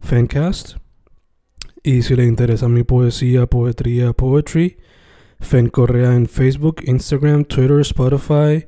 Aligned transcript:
Fancast. 0.00 0.76
Y 1.82 2.02
si 2.02 2.16
le 2.16 2.24
interesa 2.24 2.68
mi 2.68 2.82
poesía, 2.82 3.46
poetría, 3.46 4.12
poetry, 4.12 4.76
Fen 5.40 5.68
Correa 5.68 6.14
en 6.14 6.26
Facebook, 6.26 6.82
Instagram, 6.84 7.44
Twitter, 7.44 7.80
Spotify, 7.80 8.66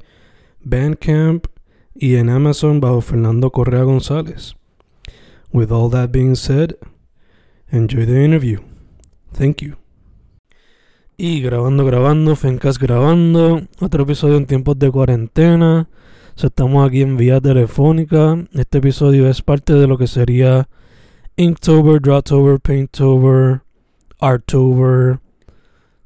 Bandcamp 0.63 1.47
y 1.95 2.17
en 2.17 2.31
Amazon 2.31 2.81
bajo 2.81 3.01
Fernando 3.01 3.51
Correa 3.51 3.83
González. 3.83 4.55
With 5.53 5.71
all 5.71 5.91
that 5.91 6.11
being 6.11 6.37
said, 6.37 6.77
enjoy 7.71 8.07
the 8.07 8.25
interview. 8.25 8.61
Thank 9.33 9.63
you. 9.63 9.77
Y 11.17 11.43
grabando, 11.43 11.85
grabando, 11.85 12.37
Fencast 12.37 12.81
grabando. 12.81 13.63
Otro 13.81 14.05
episodio 14.05 14.37
en 14.37 14.47
tiempos 14.47 14.79
de 14.79 14.91
cuarentena. 14.91 15.89
Estamos 16.37 16.89
aquí 16.89 17.03
en 17.03 17.19
vía 17.19 17.41
telefónica. 17.41 18.47
Este 18.55 18.79
episodio 18.79 19.29
es 19.29 19.43
parte 19.43 19.75
de 19.75 19.87
lo 19.87 19.99
que 19.99 20.07
sería 20.07 20.69
Inktober, 21.37 22.01
Drawtober, 22.01 22.59
Painttober, 22.61 23.63
Arttober, 24.21 25.21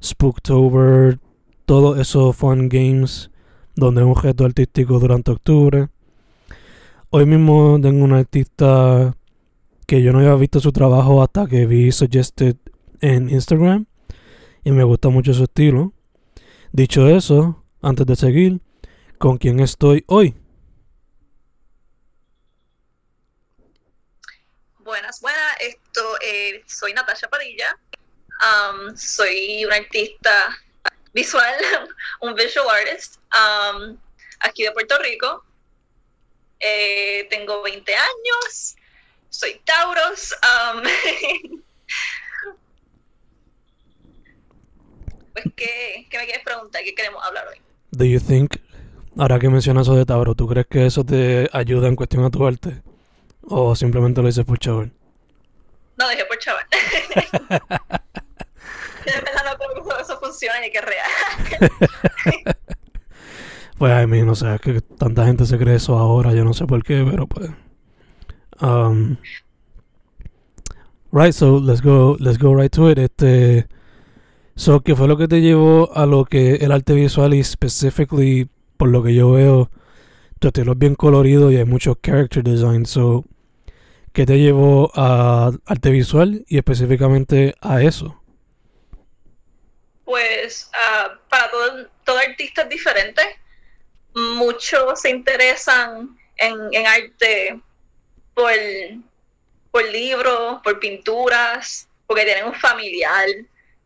Spooktober. 0.01 1.19
Todos 1.65 1.99
esos 1.99 2.35
fun 2.35 2.69
games 2.69 3.31
donde 3.75 4.01
es 4.01 4.05
un 4.05 4.11
objeto 4.11 4.45
artístico 4.45 4.99
durante 4.99 5.31
octubre. 5.31 5.87
Hoy 7.09 7.25
mismo 7.25 7.79
tengo 7.81 8.03
un 8.03 8.13
artista 8.13 9.15
que 9.87 10.01
yo 10.01 10.13
no 10.13 10.19
había 10.19 10.35
visto 10.35 10.59
su 10.59 10.71
trabajo 10.71 11.21
hasta 11.21 11.47
que 11.47 11.65
vi 11.65 11.91
Suggested 11.91 12.57
en 13.01 13.29
Instagram 13.29 13.85
y 14.63 14.71
me 14.71 14.83
gusta 14.83 15.09
mucho 15.09 15.33
su 15.33 15.43
estilo. 15.43 15.93
Dicho 16.71 17.07
eso, 17.07 17.63
antes 17.81 18.05
de 18.05 18.15
seguir, 18.15 18.61
¿con 19.17 19.37
quién 19.37 19.59
estoy 19.59 20.03
hoy? 20.07 20.35
Buenas, 24.95 25.19
buenas. 25.19 25.57
Esto, 25.59 26.01
eh, 26.21 26.63
soy 26.67 26.93
Natasha 26.93 27.27
Padilla. 27.27 27.77
Um, 28.39 28.95
soy 28.95 29.65
una 29.65 29.75
artista 29.75 30.57
visual, 31.11 31.53
un 32.21 32.33
visual 32.33 32.65
artist, 32.69 33.17
um, 33.35 33.97
aquí 34.39 34.63
de 34.63 34.71
Puerto 34.71 34.97
Rico. 34.99 35.43
Eh, 36.61 37.27
tengo 37.29 37.61
20 37.61 37.93
años, 37.93 38.77
soy 39.29 39.61
Tauros. 39.65 40.33
Um, 40.43 40.83
pues, 45.33 45.45
¿qué, 45.57 46.07
¿qué, 46.09 46.17
me 46.19 46.23
quieres 46.23 46.45
preguntar? 46.45 46.85
¿Qué 46.85 46.95
queremos 46.95 47.21
hablar 47.25 47.49
hoy? 47.49 47.61
Do 47.91 48.05
you 48.05 48.21
think, 48.21 48.55
ahora 49.17 49.39
que 49.39 49.49
mencionas 49.49 49.87
eso 49.87 49.97
de 49.97 50.05
Tauro, 50.05 50.35
¿tú 50.35 50.47
crees 50.47 50.67
que 50.67 50.85
eso 50.85 51.03
te 51.03 51.49
ayuda 51.51 51.89
en 51.89 51.97
cuestión 51.97 52.23
a 52.23 52.29
tu 52.29 52.47
arte? 52.47 52.81
¿O 53.47 53.75
simplemente 53.75 54.21
lo 54.21 54.27
dices 54.27 54.45
por 54.45 54.57
chaval? 54.59 54.91
No, 55.97 56.09
dije 56.09 56.25
por 56.25 56.37
chaval. 56.39 56.65
de 59.05 59.11
verdad 59.11 59.41
no 59.45 59.57
creo 59.57 59.83
que 59.83 60.01
eso 60.01 60.19
funcione 60.19 60.67
y 60.67 60.71
que 60.71 60.79
es 60.79 60.85
real. 60.85 61.09
pues 63.77 63.93
a 63.93 64.07
mí 64.07 64.21
no 64.23 64.35
sé, 64.35 64.55
es 64.55 64.61
que 64.61 64.81
tanta 64.81 65.25
gente 65.25 65.45
se 65.45 65.57
cree 65.57 65.75
eso 65.75 65.97
ahora, 65.97 66.33
yo 66.33 66.43
no 66.43 66.53
sé 66.53 66.65
por 66.65 66.83
qué, 66.83 67.05
pero 67.09 67.27
pues. 67.27 67.49
Um, 68.61 69.17
right, 71.11 71.33
so 71.33 71.59
let's 71.59 71.81
go, 71.81 72.17
let's 72.19 72.37
go 72.37 72.55
right 72.55 72.71
to 72.71 72.89
it. 72.89 72.97
Este, 72.97 73.67
so, 74.55 74.81
¿qué 74.81 74.95
fue 74.95 75.07
lo 75.07 75.17
que 75.17 75.27
te 75.27 75.41
llevó 75.41 75.91
a 75.93 76.05
lo 76.05 76.25
que 76.25 76.55
el 76.55 76.71
arte 76.71 76.93
visual 76.93 77.33
y 77.33 77.43
specifically, 77.43 78.49
por 78.77 78.89
lo 78.89 79.03
que 79.03 79.13
yo 79.13 79.31
veo, 79.31 79.69
tu 80.39 80.47
estilo 80.47 80.73
es 80.73 80.79
bien 80.79 80.95
colorido 80.95 81.51
y 81.51 81.57
hay 81.57 81.65
mucho 81.65 81.95
character 81.95 82.43
design, 82.43 82.85
so, 82.85 83.25
¿qué 84.15 84.25
te 84.25 84.39
llevó 84.39 84.91
a 84.95 85.51
arte 85.65 85.89
visual 85.89 86.45
y 86.47 86.57
específicamente 86.57 87.53
a 87.59 87.81
eso? 87.81 88.19
Pues 90.05 90.71
uh, 90.73 91.17
para 91.27 91.51
todo, 91.51 91.89
todo 92.05 92.17
artista 92.19 92.61
es 92.61 92.69
diferente. 92.69 93.21
Muchos 94.13 95.01
se 95.01 95.09
interesan 95.09 96.17
en, 96.37 96.87
arte 96.87 97.59
por, 98.33 98.53
por 99.69 99.83
libros, 99.91 100.61
por 100.63 100.79
pinturas, 100.79 101.89
porque 102.07 102.23
tienen 102.23 102.45
un 102.45 102.55
familiar 102.55 103.27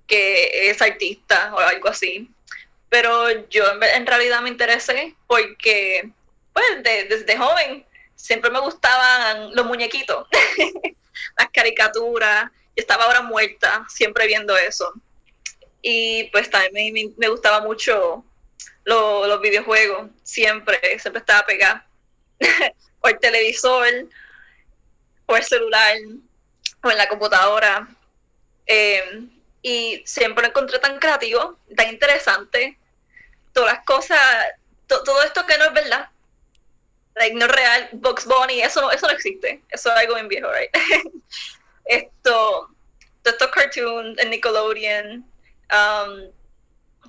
que 0.05 0.69
es 0.69 0.79
artista 0.79 1.55
o 1.55 1.57
algo 1.57 1.89
así. 1.89 2.29
Pero 2.89 3.47
yo 3.49 3.63
en, 3.71 3.83
en 3.83 4.05
realidad 4.05 4.41
me 4.41 4.49
interesé 4.49 5.15
porque, 5.25 6.11
pues, 6.53 6.83
de, 6.83 7.05
desde 7.05 7.35
joven 7.35 7.83
siempre 8.19 8.51
me 8.51 8.59
gustaban 8.59 9.55
los 9.55 9.65
muñequitos, 9.65 10.27
las 11.37 11.49
caricaturas. 11.51 12.51
Yo 12.75 12.81
estaba 12.81 13.05
ahora 13.05 13.21
muerta, 13.21 13.85
siempre 13.89 14.27
viendo 14.27 14.55
eso. 14.57 14.93
Y 15.81 16.25
pues 16.31 16.49
también 16.49 16.93
me, 16.93 17.13
me 17.17 17.29
gustaba 17.29 17.61
mucho 17.61 18.25
lo, 18.83 19.25
los 19.25 19.41
videojuegos, 19.41 20.09
siempre, 20.23 20.79
siempre 20.99 21.19
estaba 21.19 21.45
pegada. 21.45 21.87
o 23.01 23.07
el 23.07 23.19
televisor, 23.19 23.87
o 25.25 25.37
el 25.37 25.43
celular, 25.43 25.97
o 26.83 26.91
en 26.91 26.97
la 26.97 27.07
computadora. 27.07 27.87
Eh, 28.65 29.27
y 29.61 30.03
siempre 30.05 30.43
lo 30.43 30.49
encontré 30.49 30.79
tan 30.79 30.99
creativo, 30.99 31.57
tan 31.75 31.89
interesante. 31.89 32.77
Todas 33.53 33.75
las 33.75 33.85
cosas, 33.85 34.19
to, 34.87 35.03
todo 35.03 35.23
esto 35.23 35.45
que 35.45 35.57
no 35.57 35.65
es 35.65 35.73
verdad, 35.73 36.09
like, 37.15 37.35
no 37.35 37.47
real, 37.47 37.89
Box 37.93 38.25
Bunny, 38.25 38.61
eso, 38.61 38.91
eso 38.91 39.07
no 39.07 39.13
existe, 39.13 39.61
eso 39.69 39.89
es 39.89 39.95
algo 39.97 40.15
bien 40.15 40.27
viejo, 40.27 40.49
right? 40.51 40.69
esto, 41.85 42.69
todos 43.23 43.33
estos 43.33 43.51
cartoons, 43.51 44.17
el 44.19 44.29
Nickelodeon, 44.29 45.25
um, 45.71 46.31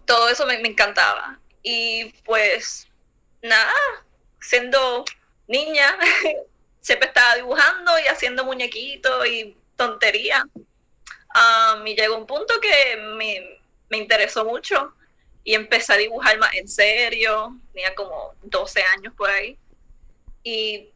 todo 0.04 0.28
eso 0.28 0.46
me, 0.46 0.58
me, 0.58 0.68
encantaba. 0.68 1.38
Y 1.62 2.12
pues, 2.24 2.88
nada, 3.42 3.72
siendo 4.40 5.04
niña, 5.46 5.96
siempre 6.80 7.08
estaba 7.08 7.36
dibujando 7.36 7.98
y 7.98 8.08
haciendo 8.08 8.44
muñequitos 8.44 9.26
y 9.26 9.56
tonterías. 9.76 10.44
Um, 11.32 11.86
y 11.86 11.94
llegó 11.94 12.16
un 12.16 12.26
punto 12.26 12.60
que 12.60 12.96
me, 12.96 13.60
me, 13.88 13.98
interesó 13.98 14.44
mucho 14.44 14.92
y 15.44 15.54
empecé 15.54 15.92
a 15.92 15.96
dibujar 15.96 16.36
más 16.38 16.52
en 16.54 16.66
serio, 16.66 17.56
tenía 17.72 17.94
como 17.94 18.34
12 18.42 18.82
años 18.96 19.14
por 19.16 19.30
ahí. 19.30 19.56
Y, 20.42 20.92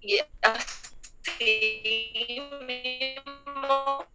y 0.00 0.20
así 0.42 2.40
mismo 2.66 4.06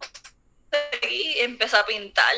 seguí, 0.70 1.40
empecé 1.40 1.76
a 1.76 1.86
pintar. 1.86 2.34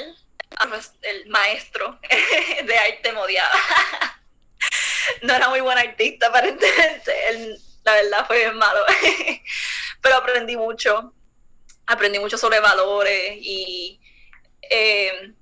El 1.02 1.28
maestro 1.28 1.98
de 2.64 2.78
arte 2.78 3.12
modiaba. 3.12 3.50
no 5.22 5.34
era 5.34 5.48
muy 5.48 5.60
buen 5.60 5.78
artista, 5.78 6.28
aparentemente. 6.28 7.28
Él, 7.28 7.58
la 7.84 7.94
verdad, 7.94 8.26
fue 8.26 8.38
bien 8.38 8.56
malo. 8.56 8.84
Pero 10.02 10.16
aprendí 10.16 10.56
mucho. 10.56 11.12
Aprendí 11.86 12.18
mucho 12.18 12.38
sobre 12.38 12.60
valores 12.60 13.38
y 13.40 14.00
eh, 14.70 15.32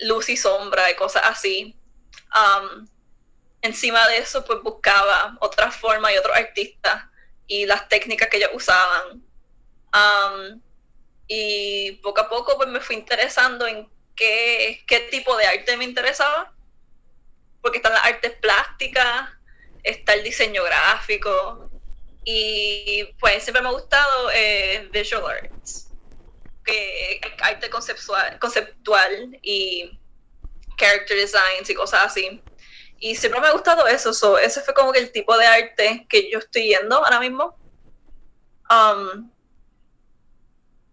luz 0.00 0.28
y 0.28 0.36
sombra 0.36 0.90
y 0.90 0.94
cosas 0.94 1.22
así. 1.26 1.76
Um, 2.34 2.86
encima 3.62 4.06
de 4.08 4.18
eso, 4.18 4.44
pues 4.44 4.60
buscaba 4.62 5.36
otras 5.40 5.74
formas 5.74 6.12
y 6.12 6.18
otros 6.18 6.36
artistas 6.36 7.04
y 7.46 7.66
las 7.66 7.88
técnicas 7.88 8.28
que 8.28 8.36
ellos 8.36 8.50
usaban 8.54 9.22
Um, 9.92 10.60
y 11.28 11.92
poco 12.02 12.22
a 12.22 12.28
poco 12.28 12.56
pues 12.56 12.68
me 12.68 12.80
fui 12.80 12.96
interesando 12.96 13.66
en 13.66 13.88
qué, 14.16 14.82
qué 14.86 15.00
tipo 15.10 15.36
de 15.36 15.46
arte 15.46 15.76
me 15.76 15.84
interesaba, 15.84 16.52
porque 17.60 17.78
están 17.78 17.92
las 17.92 18.04
artes 18.04 18.32
plásticas, 18.40 19.28
está 19.82 20.14
el 20.14 20.24
diseño 20.24 20.64
gráfico, 20.64 21.70
y 22.24 23.04
pues 23.20 23.42
siempre 23.42 23.62
me 23.62 23.68
ha 23.68 23.72
gustado 23.72 24.30
eh, 24.32 24.88
visual 24.92 25.24
arts, 25.24 25.90
que 26.64 27.20
arte 27.40 27.68
conceptual, 27.68 28.38
conceptual 28.38 29.38
y 29.42 29.98
character 30.76 31.16
designs 31.16 31.68
y 31.68 31.74
cosas 31.74 32.06
así. 32.06 32.42
Y 33.04 33.16
siempre 33.16 33.40
me 33.40 33.48
ha 33.48 33.52
gustado 33.52 33.84
eso, 33.88 34.14
so, 34.14 34.38
ese 34.38 34.60
fue 34.60 34.74
como 34.74 34.92
que 34.92 35.00
el 35.00 35.10
tipo 35.10 35.36
de 35.36 35.44
arte 35.44 36.06
que 36.08 36.30
yo 36.30 36.38
estoy 36.38 36.68
yendo 36.68 37.04
ahora 37.04 37.18
mismo. 37.18 37.58
Um, 38.70 39.28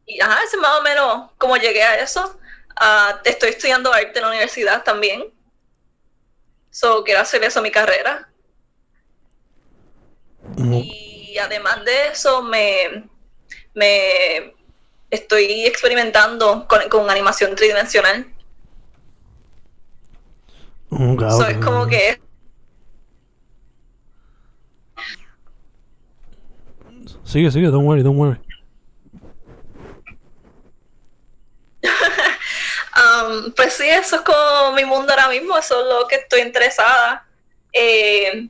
y 0.07 0.19
ajá, 0.19 0.43
ese 0.43 0.57
más 0.57 0.79
o 0.79 0.81
menos 0.81 1.29
como 1.37 1.55
llegué 1.55 1.83
a 1.83 1.99
eso. 1.99 2.39
Uh, 2.81 3.19
estoy 3.23 3.49
estudiando 3.49 3.93
arte 3.93 4.17
en 4.17 4.23
la 4.23 4.29
universidad 4.29 4.83
también. 4.83 5.31
So, 6.71 7.03
quiero 7.03 7.19
hacer 7.19 7.43
eso 7.43 7.61
mi 7.61 7.69
carrera. 7.69 8.27
Y 10.57 11.37
además 11.37 11.85
de 11.85 12.07
eso, 12.07 12.41
me, 12.41 13.07
me 13.75 14.55
estoy 15.11 15.67
experimentando 15.67 16.67
con, 16.67 16.89
con 16.89 17.07
animación 17.07 17.55
tridimensional. 17.55 18.25
Oh, 20.91 21.15
es 21.47 21.57
como 21.57 21.87
que 21.87 22.19
Sigue, 27.23 27.51
sigue, 27.51 27.69
don't 27.69 27.85
worry, 27.85 28.01
don't 28.01 28.17
worry. 28.17 28.39
um, 32.95 33.51
pues 33.55 33.73
sí, 33.73 33.87
eso 33.87 34.15
es 34.15 34.21
como 34.23 34.71
mi 34.73 34.83
mundo 34.83 35.11
ahora 35.11 35.29
mismo, 35.29 35.55
eso 35.55 35.79
es 35.79 35.85
lo 35.93 36.07
que 36.07 36.15
estoy 36.15 36.41
interesada. 36.41 37.27
Eh, 37.71 38.47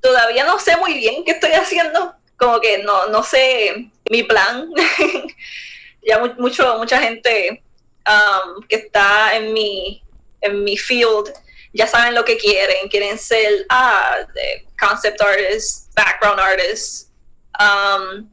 todavía 0.00 0.44
no 0.44 0.58
sé 0.58 0.78
muy 0.78 0.94
bien 0.94 1.24
qué 1.24 1.32
estoy 1.32 1.50
haciendo, 1.52 2.14
como 2.38 2.58
que 2.58 2.78
no, 2.78 3.08
no 3.08 3.22
sé 3.22 3.90
mi 4.10 4.22
plan. 4.22 4.70
ya 6.02 6.18
mucho, 6.38 6.78
mucha 6.78 6.98
gente 6.98 7.62
um, 8.08 8.62
que 8.62 8.76
está 8.76 9.36
en 9.36 9.52
mi, 9.52 10.02
en 10.40 10.64
mi 10.64 10.78
field 10.78 11.34
ya 11.76 11.86
saben 11.86 12.14
lo 12.14 12.24
que 12.24 12.38
quieren, 12.38 12.88
quieren 12.88 13.18
ser 13.18 13.66
ah, 13.68 14.26
concept 14.80 15.20
artists, 15.20 15.88
background 15.94 16.40
artists, 16.40 17.10
um, 17.60 18.28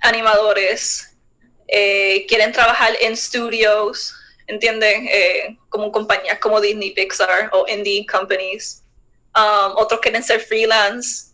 animadores, 0.00 1.16
eh, 1.68 2.26
quieren 2.26 2.52
trabajar 2.52 2.94
en 3.00 3.16
studios, 3.16 4.12
¿entienden? 4.48 5.06
Eh, 5.08 5.56
como 5.68 5.92
compañías 5.92 6.40
como 6.40 6.60
Disney, 6.60 6.90
Pixar 6.90 7.48
o 7.52 7.64
indie 7.68 8.04
companies. 8.06 8.82
Um, 9.36 9.76
otros 9.76 10.00
quieren 10.00 10.22
ser 10.22 10.40
freelance. 10.40 11.32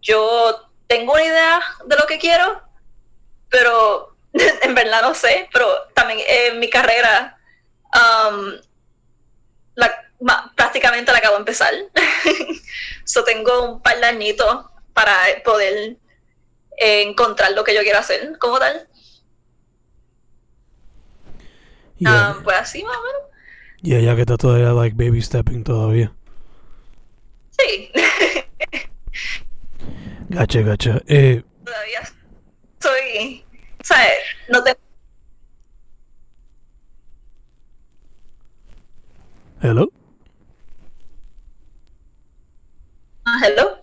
Yo 0.00 0.70
tengo 0.86 1.14
una 1.14 1.24
idea 1.24 1.60
de 1.84 1.96
lo 1.96 2.06
que 2.06 2.18
quiero, 2.18 2.62
pero 3.50 4.16
en 4.62 4.74
verdad 4.74 5.02
no 5.02 5.14
sé, 5.14 5.48
pero 5.52 5.66
también 5.94 6.20
en 6.26 6.60
mi 6.60 6.70
carrera 6.70 7.36
um, 7.92 8.52
prácticamente 10.56 11.12
la 11.12 11.18
acabo 11.18 11.34
de 11.34 11.40
empezar. 11.40 11.72
so 13.04 13.24
tengo 13.24 13.74
un 13.74 13.82
par 13.82 13.98
de 13.98 14.06
añitos 14.06 14.66
para 14.92 15.16
poder 15.44 15.96
eh, 16.78 17.02
encontrar 17.02 17.52
lo 17.52 17.64
que 17.64 17.74
yo 17.74 17.82
quiero 17.82 17.98
hacer 17.98 18.38
como 18.38 18.58
tal. 18.58 18.88
Ah, 22.06 22.36
pues 22.42 22.56
así 22.56 22.82
más 22.82 22.96
o 22.96 23.02
menos. 23.02 23.22
Y 23.82 24.02
ya 24.02 24.14
que 24.14 24.22
está 24.22 24.36
todavía 24.36 24.72
like 24.72 24.96
baby 24.96 25.20
stepping 25.20 25.62
todavía. 25.62 26.12
Sí. 27.50 27.90
gacha, 30.28 30.60
gacha. 30.62 31.02
Eh, 31.06 31.42
todavía 31.64 32.02
soy, 32.80 33.44
¿sabes? 33.82 34.18
No 34.48 34.62
tengo 34.62 34.78
Hello. 39.64 39.90
Ah, 43.24 43.40
hello. 43.42 43.78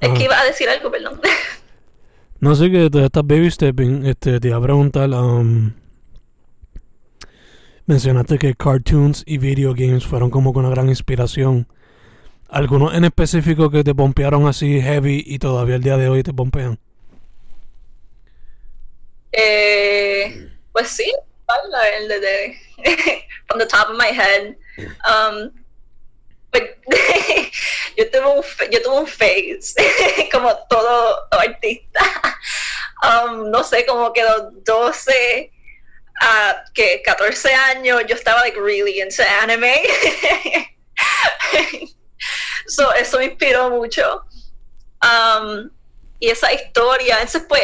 Es 0.00 0.10
que 0.18 0.24
iba 0.24 0.36
a 0.36 0.44
decir 0.44 0.68
algo, 0.68 0.90
perdón. 0.90 1.20
No 2.40 2.56
sé 2.56 2.68
que 2.70 2.88
todavía 2.90 3.06
estás 3.06 3.24
baby 3.24 3.48
stepping. 3.48 4.06
Este, 4.06 4.40
te 4.40 4.48
iba 4.48 4.56
a 4.56 4.60
preguntar. 4.60 5.08
Um, 5.10 5.72
mencionaste 7.86 8.38
que 8.38 8.54
cartoons 8.54 9.22
y 9.24 9.38
video 9.38 9.72
games 9.72 10.04
fueron 10.04 10.30
como 10.30 10.52
con 10.52 10.64
una 10.64 10.74
gran 10.74 10.88
inspiración. 10.88 11.68
¿Algunos 12.48 12.94
en 12.94 13.04
específico 13.04 13.70
que 13.70 13.84
te 13.84 13.94
pompearon 13.94 14.48
así 14.48 14.80
heavy 14.80 15.22
y 15.24 15.38
todavía 15.38 15.76
el 15.76 15.82
día 15.84 15.96
de 15.96 16.08
hoy 16.08 16.24
te 16.24 16.32
pompean? 16.32 16.80
Eh, 19.30 20.50
pues 20.72 20.88
sí, 20.88 21.12
el 22.00 22.08
de, 22.08 22.56
from 23.46 23.60
the 23.60 23.66
top 23.66 23.90
of 23.90 23.96
my 23.96 24.08
head. 24.08 24.56
Um, 25.06 25.50
yo 27.96 28.10
tuve 28.10 28.26
un 28.26 28.42
yo 28.70 28.82
tuve 28.82 28.98
un 29.00 29.06
phase 29.06 29.74
como 30.32 30.56
todo 30.68 31.28
artista. 31.30 32.00
Um, 33.02 33.50
no 33.50 33.64
sé 33.64 33.86
como 33.86 34.12
que 34.12 34.22
los 34.22 34.62
12 34.62 35.50
a 36.20 36.64
que 36.74 37.00
14 37.02 37.50
años 37.54 38.02
yo 38.06 38.14
estaba 38.14 38.42
like 38.42 38.60
really 38.60 39.00
into 39.00 39.22
anime. 39.40 39.80
So 42.70 42.92
eso 42.92 43.18
me 43.18 43.24
inspiró 43.24 43.70
mucho. 43.70 44.22
Um, 45.02 45.70
y 46.18 46.28
esa 46.28 46.52
historia 46.52 47.14
entonces 47.14 47.44
pues 47.48 47.62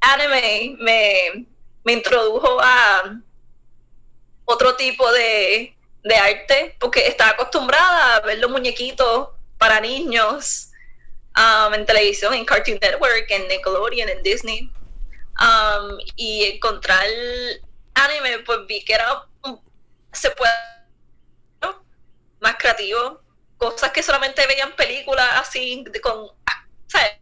anime 0.00 0.76
me, 0.78 1.46
me 1.84 1.92
introdujo 1.94 2.60
a 2.60 3.18
otro 4.44 4.76
tipo 4.76 5.10
de 5.12 5.74
de 6.02 6.14
arte, 6.16 6.76
porque 6.80 7.06
estaba 7.06 7.32
acostumbrada 7.32 8.16
a 8.16 8.20
ver 8.20 8.38
los 8.38 8.50
muñequitos 8.50 9.28
para 9.58 9.80
niños 9.80 10.70
um, 11.36 11.74
en 11.74 11.84
televisión, 11.84 12.34
en 12.34 12.44
Cartoon 12.44 12.78
Network, 12.80 13.26
en 13.30 13.48
Nickelodeon, 13.48 14.08
en 14.08 14.22
Disney. 14.22 14.72
Um, 15.40 15.98
y 16.16 16.44
encontrar 16.44 17.06
anime, 17.94 18.40
pues 18.40 18.58
vi 18.66 18.84
que 18.84 18.94
era 18.94 19.26
se 20.12 20.30
puede 20.32 20.50
más 22.40 22.56
creativo, 22.56 23.20
cosas 23.58 23.90
que 23.90 24.02
solamente 24.02 24.46
veían 24.46 24.74
películas 24.74 25.28
así 25.34 25.84
con 26.02 26.30
¿sabes? 26.86 27.19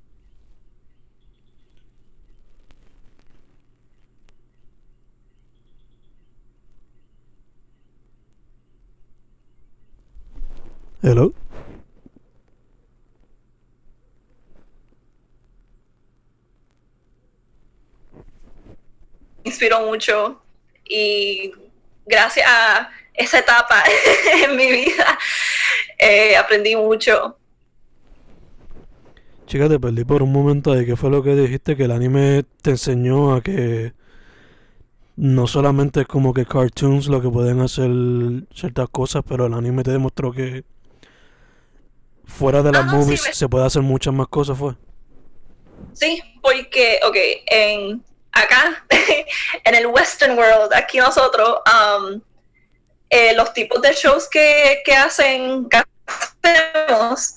Hello. 11.02 11.32
inspiró 19.44 19.86
mucho 19.86 20.42
y 20.84 21.50
gracias 22.06 22.46
a 22.48 22.90
esa 23.14 23.38
etapa 23.38 23.82
en 24.44 24.56
mi 24.56 24.70
vida 24.70 25.18
eh, 25.98 26.36
aprendí 26.36 26.76
mucho. 26.76 27.36
Chica, 29.46 29.68
te 29.68 29.80
perdí 29.80 30.04
por 30.04 30.22
un 30.22 30.30
momento 30.30 30.74
de 30.74 30.84
qué 30.84 30.94
fue 30.94 31.10
lo 31.10 31.22
que 31.22 31.34
dijiste, 31.34 31.76
que 31.76 31.84
el 31.84 31.90
anime 31.90 32.44
te 32.62 32.70
enseñó 32.70 33.34
a 33.34 33.40
que 33.40 33.94
no 35.16 35.46
solamente 35.46 36.02
es 36.02 36.06
como 36.06 36.34
que 36.34 36.44
cartoons 36.44 37.08
lo 37.08 37.22
que 37.22 37.30
pueden 37.30 37.60
hacer 37.60 37.90
ciertas 38.54 38.88
cosas, 38.90 39.24
pero 39.26 39.46
el 39.46 39.54
anime 39.54 39.82
te 39.82 39.90
demostró 39.90 40.32
que 40.32 40.64
fuera 42.28 42.62
de 42.62 42.70
las 42.70 42.82
ah, 42.82 42.96
movies 42.96 43.22
se 43.32 43.48
puede 43.48 43.66
hacer 43.66 43.82
muchas 43.82 44.14
más 44.14 44.28
cosas, 44.28 44.56
¿fue? 44.56 44.74
Sí, 45.94 46.22
porque, 46.40 47.00
ok, 47.04 47.16
en 47.46 48.04
acá, 48.32 48.84
en 49.64 49.74
el 49.74 49.86
Western 49.86 50.38
World, 50.38 50.72
aquí 50.74 50.98
nosotros, 50.98 51.58
um, 51.66 52.20
eh, 53.10 53.34
los 53.34 53.52
tipos 53.52 53.80
de 53.82 53.92
shows 53.94 54.28
que, 54.28 54.82
que 54.84 54.94
hacen, 54.94 55.68
que 55.68 55.82
hacemos, 56.06 57.34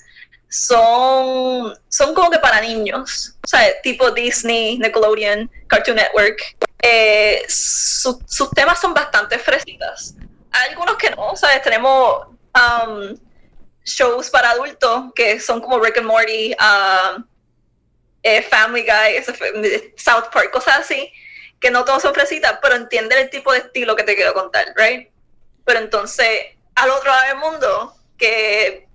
son, 0.48 1.74
son 1.88 2.14
como 2.14 2.30
que 2.30 2.38
para 2.38 2.60
niños, 2.60 3.36
o 3.42 3.48
sea, 3.48 3.80
tipo 3.82 4.10
Disney, 4.10 4.78
Nickelodeon, 4.78 5.50
Cartoon 5.66 5.96
Network. 5.96 6.56
Eh, 6.82 7.42
sus 7.48 8.50
temas 8.54 8.80
son 8.80 8.92
bastante 8.92 9.38
fresitas. 9.38 10.14
Hay 10.50 10.70
algunos 10.70 10.96
que 10.96 11.10
no, 11.10 11.34
¿sabes? 11.36 11.62
Tenemos 11.62 12.26
um, 12.54 13.16
shows 13.84 14.30
para 14.30 14.50
adultos 14.50 15.12
que 15.14 15.40
son 15.40 15.60
como 15.60 15.78
Rick 15.78 15.98
and 15.98 16.06
Morty, 16.06 16.52
uh, 16.52 17.22
eh, 18.22 18.42
Family 18.42 18.84
Guy, 18.84 19.22
South 19.96 20.30
Park, 20.32 20.50
cosas 20.52 20.78
así, 20.78 21.12
que 21.60 21.70
no 21.70 21.84
todos 21.84 22.02
son 22.02 22.14
fresitas, 22.14 22.58
pero 22.62 22.76
entienden 22.76 23.18
el 23.18 23.30
tipo 23.30 23.52
de 23.52 23.60
estilo 23.60 23.96
que 23.96 24.04
te 24.04 24.16
quiero 24.16 24.34
contar, 24.34 24.72
¿right? 24.76 25.08
Pero 25.64 25.80
entonces, 25.80 26.56
al 26.74 26.90
otro 26.90 27.10
lado 27.10 27.28
del 27.28 27.36
mundo, 27.38 27.96
que 28.18 28.86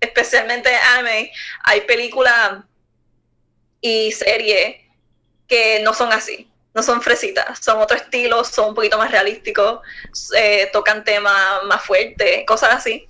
especialmente 0.00 0.74
anime, 0.74 1.32
hay 1.64 1.82
películas 1.82 2.64
y 3.80 4.12
series 4.12 4.76
que 5.46 5.80
no 5.80 5.94
son 5.94 6.12
así, 6.12 6.50
no 6.74 6.82
son 6.82 7.00
fresitas, 7.00 7.58
son 7.60 7.80
otro 7.80 7.96
estilo, 7.96 8.44
son 8.44 8.70
un 8.70 8.74
poquito 8.74 8.98
más 8.98 9.10
realísticos, 9.10 9.80
eh, 10.36 10.68
tocan 10.72 11.04
temas 11.04 11.62
más 11.64 11.82
fuertes, 11.82 12.44
cosas 12.46 12.74
así. 12.74 13.08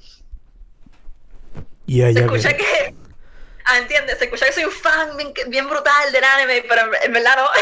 Se 1.86 2.20
escucha 2.20 2.56
que... 2.56 2.94
Ah, 3.64 3.78
entiendes, 3.78 4.18
se 4.18 4.24
escucha 4.24 4.46
que 4.46 4.52
soy 4.52 4.64
un 4.64 4.72
fan 4.72 5.16
bien, 5.48 5.68
brutal 5.68 6.12
del 6.12 6.22
anime, 6.22 6.64
pero 6.68 6.82
en, 7.02 7.12
verdad 7.12 7.36
no. 7.36 7.48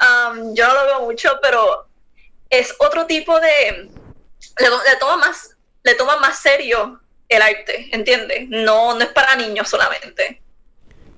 Um, 0.00 0.54
yo 0.54 0.68
no 0.68 0.74
lo 0.74 0.84
veo 0.84 1.00
mucho, 1.00 1.40
pero 1.42 1.88
es 2.50 2.74
otro 2.78 3.06
tipo 3.06 3.40
de... 3.40 3.90
Le, 4.58 4.96
toma 5.00 5.16
más, 5.16 5.56
le 5.82 5.94
toma 5.94 6.18
más 6.18 6.38
serio 6.38 7.00
el 7.28 7.42
arte, 7.42 7.88
¿entiendes? 7.92 8.48
No, 8.48 8.94
no 8.94 9.00
es 9.02 9.08
para 9.08 9.34
niños 9.34 9.68
solamente. 9.68 10.40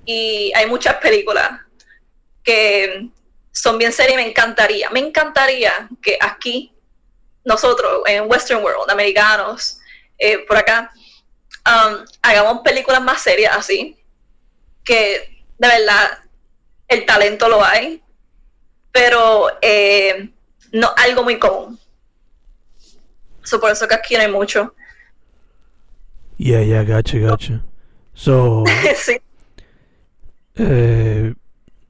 Y 0.07 0.51
hay 0.55 0.67
muchas 0.67 0.97
películas 0.97 1.61
que 2.43 3.11
son 3.53 3.79
bien 3.79 3.93
serias 3.93 4.15
y 4.15 4.23
me 4.23 4.29
encantaría, 4.29 4.89
me 4.91 5.01
encantaría 5.01 5.89
que 6.03 6.17
aquí, 6.21 6.73
nosotros, 7.45 8.03
en 8.07 8.31
Western 8.31 8.63
World, 8.63 8.91
americanos, 8.91 9.79
eh, 10.19 10.39
por 10.47 10.57
acá, 10.57 10.93
um, 11.67 12.05
hagamos 12.23 12.63
películas 12.63 13.03
más 13.03 13.23
serias 13.23 13.57
así, 13.57 13.97
que 14.85 15.45
de 15.59 15.69
verdad 15.69 16.19
el 16.89 17.07
talento 17.07 17.49
lo 17.49 17.65
hay, 17.65 18.03
pero 18.93 19.49
eh, 19.63 20.31
no 20.73 20.91
algo 20.97 21.23
muy 21.23 21.39
común. 21.39 21.79
por 23.61 23.71
eso 23.71 23.87
que 23.87 23.95
aquí 23.95 24.15
no 24.15 24.21
hay 24.21 24.31
mucho. 24.31 24.75
Yeah, 26.37 26.63
yeah, 26.63 26.83
gotcha, 26.85 27.19
gotcha. 27.19 27.63
So, 28.15 28.65
sí. 28.97 29.21
eh, 30.57 31.35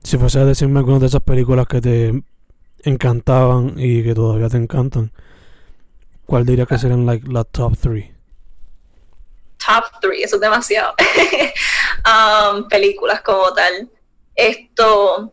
si 0.03 0.19
fuese 0.19 0.41
a 0.41 0.45
decirme 0.45 0.81
alguna 0.81 0.99
de 0.99 1.07
esas 1.07 1.23
películas 1.23 1.67
que 1.67 1.81
te 1.81 2.23
encantaban 2.83 3.75
y 3.77 4.03
que 4.03 4.15
todavía 4.15 4.49
te 4.49 4.57
encantan, 4.57 5.13
¿cuál 6.27 6.45
dirías 6.47 6.69
que 6.69 6.79
serían 6.79 7.07
like, 7.07 7.27
las 7.31 7.47
top 7.49 7.77
3? 7.81 8.20
Top 9.75 10.01
3, 10.01 10.25
eso 10.25 10.37
es 10.37 10.41
demasiado. 10.41 10.95
um, 12.55 12.69
películas 12.69 13.21
como 13.23 13.53
tal. 13.53 13.89
Esto. 14.35 15.33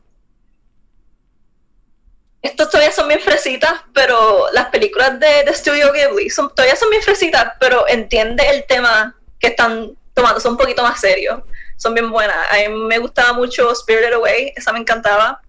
Estos 2.42 2.70
todavía 2.70 2.92
son 2.92 3.08
bien 3.08 3.20
fresitas, 3.20 3.74
pero 3.94 4.48
las 4.54 4.68
películas 4.70 5.20
de, 5.20 5.44
de 5.44 5.54
Studio 5.54 5.92
Ghibli 5.92 6.30
son, 6.30 6.54
todavía 6.54 6.76
son 6.76 6.90
bien 6.90 7.02
fresitas, 7.02 7.54
pero 7.60 7.88
entiende 7.88 8.48
el 8.50 8.66
tema 8.68 9.16
que 9.40 9.48
están 9.48 9.98
tomando, 10.14 10.40
son 10.40 10.52
un 10.52 10.58
poquito 10.58 10.84
más 10.84 11.02
serios 11.02 11.42
son 11.78 11.94
bien 11.94 12.12
buenas. 12.12 12.36
A 12.52 12.70
mí 12.70 12.76
me 12.76 13.00
gustaba 13.00 13.34
mucho 13.34 13.74
Spirited 13.74 14.14
Away, 14.14 14.54
esa 14.56 14.74
me 14.74 14.80
encantaba. 14.80 15.42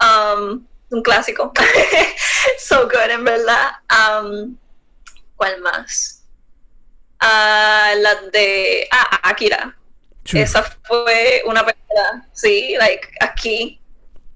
Um, 0.00 0.66
un 0.90 1.02
clásico. 1.02 1.52
so 2.58 2.88
good, 2.88 3.10
en 3.10 3.24
verdad. 3.24 3.72
Um, 3.90 4.56
¿Cuál 5.36 5.60
más? 5.60 6.21
Uh, 7.22 7.94
la 8.02 8.14
de 8.32 8.88
ah, 8.90 9.20
Akira. 9.22 9.76
Esa 10.32 10.62
fue 10.84 11.42
una 11.46 11.64
película, 11.64 12.26
sí, 12.32 12.76
like 12.78 13.08
aquí. 13.20 13.78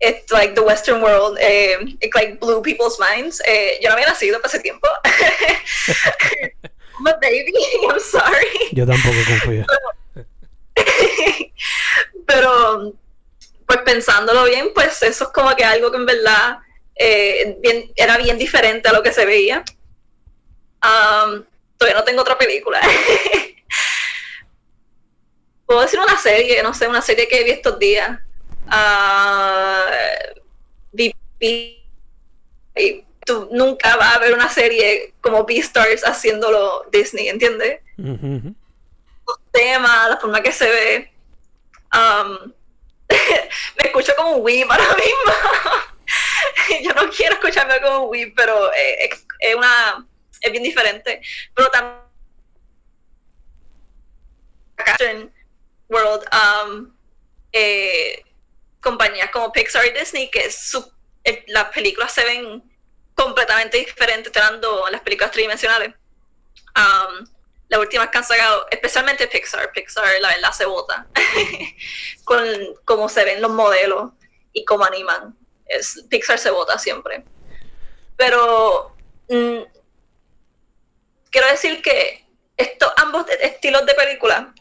It's 0.01 0.31
like 0.31 0.55
the 0.55 0.63
Western 0.63 1.01
world. 1.01 1.39
Eh, 1.41 1.79
it 2.01 2.15
like 2.15 2.39
blew 2.39 2.61
people's 2.61 2.99
minds. 3.01 3.41
Eh, 3.47 3.79
yo 3.81 3.89
no 3.89 3.95
había 3.95 4.07
nacido 4.07 4.41
para 4.41 4.49
ese 4.49 4.61
tiempo. 4.63 4.87
A 6.99 7.13
baby, 7.21 7.53
I'm 7.89 8.01
sorry. 8.01 8.71
Yo 8.73 8.87
tampoco 8.87 9.17
confío. 9.27 9.65
Pero, 12.27 12.93
pues 13.67 13.79
pensándolo 13.85 14.45
bien, 14.45 14.71
pues 14.75 15.03
eso 15.03 15.25
es 15.25 15.31
como 15.31 15.55
que 15.57 15.65
algo 15.65 15.91
que 15.91 15.97
en 15.97 16.07
verdad 16.07 16.59
eh, 16.95 17.59
era 17.97 18.17
bien 18.19 18.39
diferente 18.39 18.89
a 18.89 18.93
lo 18.93 19.03
que 19.03 19.13
se 19.13 19.25
veía. 19.25 19.65
Todavía 21.79 21.99
no 21.99 22.05
tengo 22.05 22.23
otra 22.23 22.39
película. 22.39 22.81
Puedo 25.67 25.81
decir 25.81 25.99
una 25.99 26.17
serie, 26.19 26.63
no 26.63 26.73
sé, 26.75 26.87
una 26.89 27.03
serie 27.03 27.27
que 27.29 27.43
vi 27.45 27.51
estos 27.51 27.79
días. 27.79 28.21
Uh, 28.67 30.07
tú 33.27 33.49
nunca 33.51 33.97
vas 33.97 34.17
a 34.17 34.19
ver 34.21 34.33
una 34.33 34.49
serie 34.49 35.13
como 35.21 35.45
Beastars 35.45 36.07
haciéndolo 36.07 36.87
Disney, 36.93 37.29
¿entiendes? 37.29 37.81
los 37.99 39.39
temas, 39.53 40.09
la 40.11 40.17
forma 40.19 40.41
que 40.41 40.53
se 40.53 40.69
ve. 40.71 41.13
Um, 41.93 42.53
me 43.09 43.87
escucho 43.87 44.13
como 44.17 44.37
un 44.37 44.45
weeb 44.45 44.71
ahora 44.71 44.95
mismo. 44.95 45.33
Yo 46.83 46.93
no 46.95 47.11
quiero 47.11 47.35
escucharme 47.35 47.81
como 47.81 48.05
un 48.05 48.11
weeb, 48.11 48.33
pero 48.37 48.73
eh, 48.73 49.11
es, 49.41 49.55
una 49.57 50.07
es 50.41 50.53
bien 50.53 50.63
diferente. 50.63 51.21
Pero 51.55 51.71
también 51.71 52.07
World, 55.89 56.25
um, 56.33 56.93
eh, 57.53 58.25
compañías 58.81 59.31
como 59.31 59.53
Pixar 59.53 59.87
y 59.87 59.91
Disney, 59.91 60.31
que 60.31 60.49
eh, 61.25 61.45
las 61.49 61.65
películas 61.67 62.13
se 62.13 62.25
ven 62.25 62.63
completamente 63.15 63.79
diferentes, 63.79 64.33
dando 64.33 64.89
las 64.91 65.01
películas 65.01 65.31
tridimensionales. 65.31 65.95
Um, 66.77 67.27
las 67.69 67.81
últimas 67.81 68.11
que 68.11 68.19
han 68.19 68.25
sacado, 68.25 68.67
especialmente 68.71 69.27
Pixar, 69.27 69.73
Pixar 69.73 70.05
la 70.21 70.29
verdad 70.29 70.53
se 70.53 70.67
vota 70.67 71.07
con 72.25 72.47
cómo 72.85 73.09
se 73.09 73.25
ven 73.25 73.43
los 73.43 73.51
modelos 73.51 74.13
y 74.53 74.65
cómo 74.65 74.85
animan. 74.85 75.37
Pixar 76.09 76.39
se 76.39 76.51
vota 76.51 76.79
siempre. 76.79 77.25
Pero 78.17 78.95
mm, 79.29 79.63
quiero 81.37 81.51
decir 81.51 81.83
que 81.83 82.25
estos 82.57 82.91
ambos 82.97 83.27
estilos 83.43 83.85
de 83.85 83.93
película, 83.93 84.55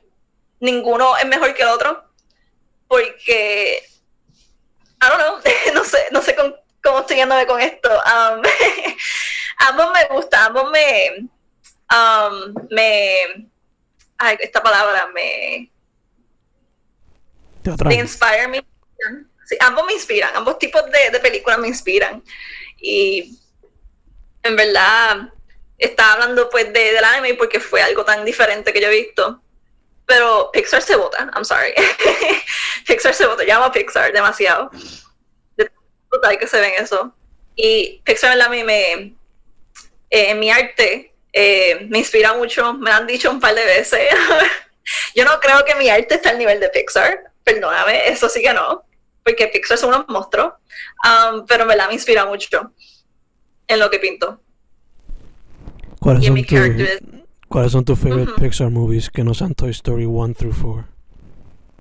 ninguno 0.60 1.16
es 1.16 1.26
mejor 1.26 1.54
que 1.54 1.64
el 1.64 1.70
otro, 1.70 2.04
porque 2.90 3.82
I 5.02 5.08
don't 5.08 5.22
know, 5.22 5.40
no 5.74 5.84
sé, 5.86 6.00
no 6.12 6.22
sé 6.22 6.36
cómo 6.84 7.00
estoy 7.00 7.16
yéndome 7.16 7.48
con 7.48 7.62
esto. 7.62 7.90
Um, 7.90 8.42
ambos 9.70 9.90
me 9.94 10.16
gustan, 10.16 10.48
ambos 10.48 10.70
me 10.70 11.30
um, 11.94 12.54
me. 12.70 13.48
Ay, 14.18 14.38
esta 14.42 14.62
palabra 14.62 15.08
me. 15.14 15.72
Te 17.64 17.96
inspire 17.96 18.50
me. 18.50 18.66
Sí, 19.46 19.56
ambos 19.62 19.86
me 19.86 19.94
inspiran, 19.94 20.36
ambos 20.36 20.60
tipos 20.60 20.84
de, 20.92 21.10
de 21.10 21.20
películas 21.22 21.58
me 21.58 21.70
inspiran. 21.70 22.22
Y 22.82 23.40
en 24.44 24.56
verdad 24.58 25.32
estaba 25.78 26.14
hablando 26.14 26.50
pues 26.50 26.72
de, 26.72 26.94
del 26.94 27.04
anime 27.04 27.34
porque 27.36 27.60
fue 27.60 27.82
algo 27.82 28.06
tan 28.06 28.24
diferente 28.26 28.74
que 28.74 28.82
yo 28.82 28.88
he 28.88 29.04
visto. 29.04 29.42
Pero 30.06 30.52
Pixar 30.54 30.82
se 30.82 30.96
vota, 30.96 31.32
I'm 31.34 31.44
sorry. 31.44 31.74
Pixar 32.88 33.14
se 33.14 33.26
vota, 33.26 33.44
llamo 33.44 33.66
a 33.66 33.72
Pixar 33.72 34.14
demasiado. 34.14 34.70
De 35.58 35.70
total 36.12 36.38
que 36.38 36.48
se 36.48 36.60
ven 36.60 36.74
eso. 36.78 37.14
Y 37.56 38.02
Pixar 38.06 38.34
en 38.34 38.40
la 38.40 38.50
me, 38.50 38.64
me 38.64 39.16
eh, 40.10 40.30
en 40.30 40.40
mi 40.40 40.52
arte 40.52 41.14
eh, 41.34 41.88
me 41.90 42.00
inspira 42.00 42.34
mucho, 42.34 42.74
me 42.76 42.92
han 42.92 43.08
dicho 43.08 43.30
un 43.30 43.40
par 43.40 43.56
de 43.56 43.66
veces. 43.66 44.08
Yo 45.16 45.26
no 45.26 45.40
creo 45.40 45.66
que 45.66 45.76
mi 45.76 45.90
arte 45.90 46.16
está 46.16 46.30
al 46.30 46.38
nivel 46.38 46.60
de 46.60 46.70
Pixar, 46.70 47.32
perdóname, 47.44 48.08
eso 48.08 48.30
sí 48.30 48.42
que 48.42 48.54
no, 48.54 48.86
porque 49.24 49.48
Pixar 49.48 49.78
son 49.78 49.90
unos 49.90 50.08
monstruos, 50.08 50.54
um, 51.04 51.46
pero 51.46 51.66
me 51.66 51.76
la 51.76 51.88
me 51.88 51.96
inspira 51.96 52.26
mucho 52.26 52.72
en 53.68 53.80
lo 53.80 53.90
que 53.90 54.00
pinto. 54.00 54.40
¿Cuáles, 56.06 56.26
son, 56.26 56.46
¿cuáles 57.50 57.72
son 57.72 57.84
tus 57.84 57.98
favorite 57.98 58.34
Pixar 58.40 58.70
movies 58.70 59.10
que 59.10 59.24
no 59.24 59.34
sean 59.34 59.56
Toy 59.56 59.72
Story 59.72 60.06
1 60.06 60.36
through 60.36 60.54
4? 60.54 60.88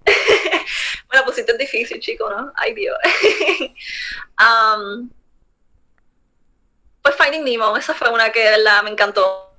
bueno, 1.09 1.25
pues 1.27 1.37
sí, 1.37 1.45
es 1.47 1.59
difícil, 1.59 2.01
chico, 2.01 2.31
¿no? 2.31 2.51
Ay, 2.57 2.73
Dios. 2.73 2.97
um, 4.41 5.11
pues 7.03 7.15
Finding 7.17 7.45
Nemo, 7.45 7.77
esa 7.77 7.93
fue 7.93 8.09
una 8.09 8.33
que 8.33 8.43
de 8.43 8.51
verdad 8.53 8.83
me 8.83 8.89
encantó. 8.89 9.53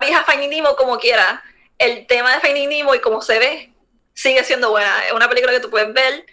Vieja 0.00 0.24
Finding 0.24 0.50
Nemo 0.50 0.74
como 0.74 0.98
quiera, 0.98 1.44
el 1.78 2.08
tema 2.08 2.34
de 2.34 2.40
Finding 2.40 2.70
Nemo 2.70 2.92
y 2.96 3.00
cómo 3.00 3.22
se 3.22 3.38
ve 3.38 3.72
sigue 4.14 4.42
siendo 4.42 4.70
buena. 4.70 5.06
Es 5.06 5.12
una 5.12 5.28
película 5.28 5.52
que 5.52 5.60
tú 5.60 5.70
puedes 5.70 5.94
ver 5.94 6.26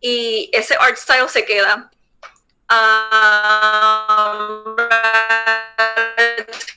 y 0.00 0.48
ese 0.52 0.76
art 0.76 0.96
style 0.96 1.28
se 1.28 1.44
queda. 1.44 1.90
Um, 2.70 4.76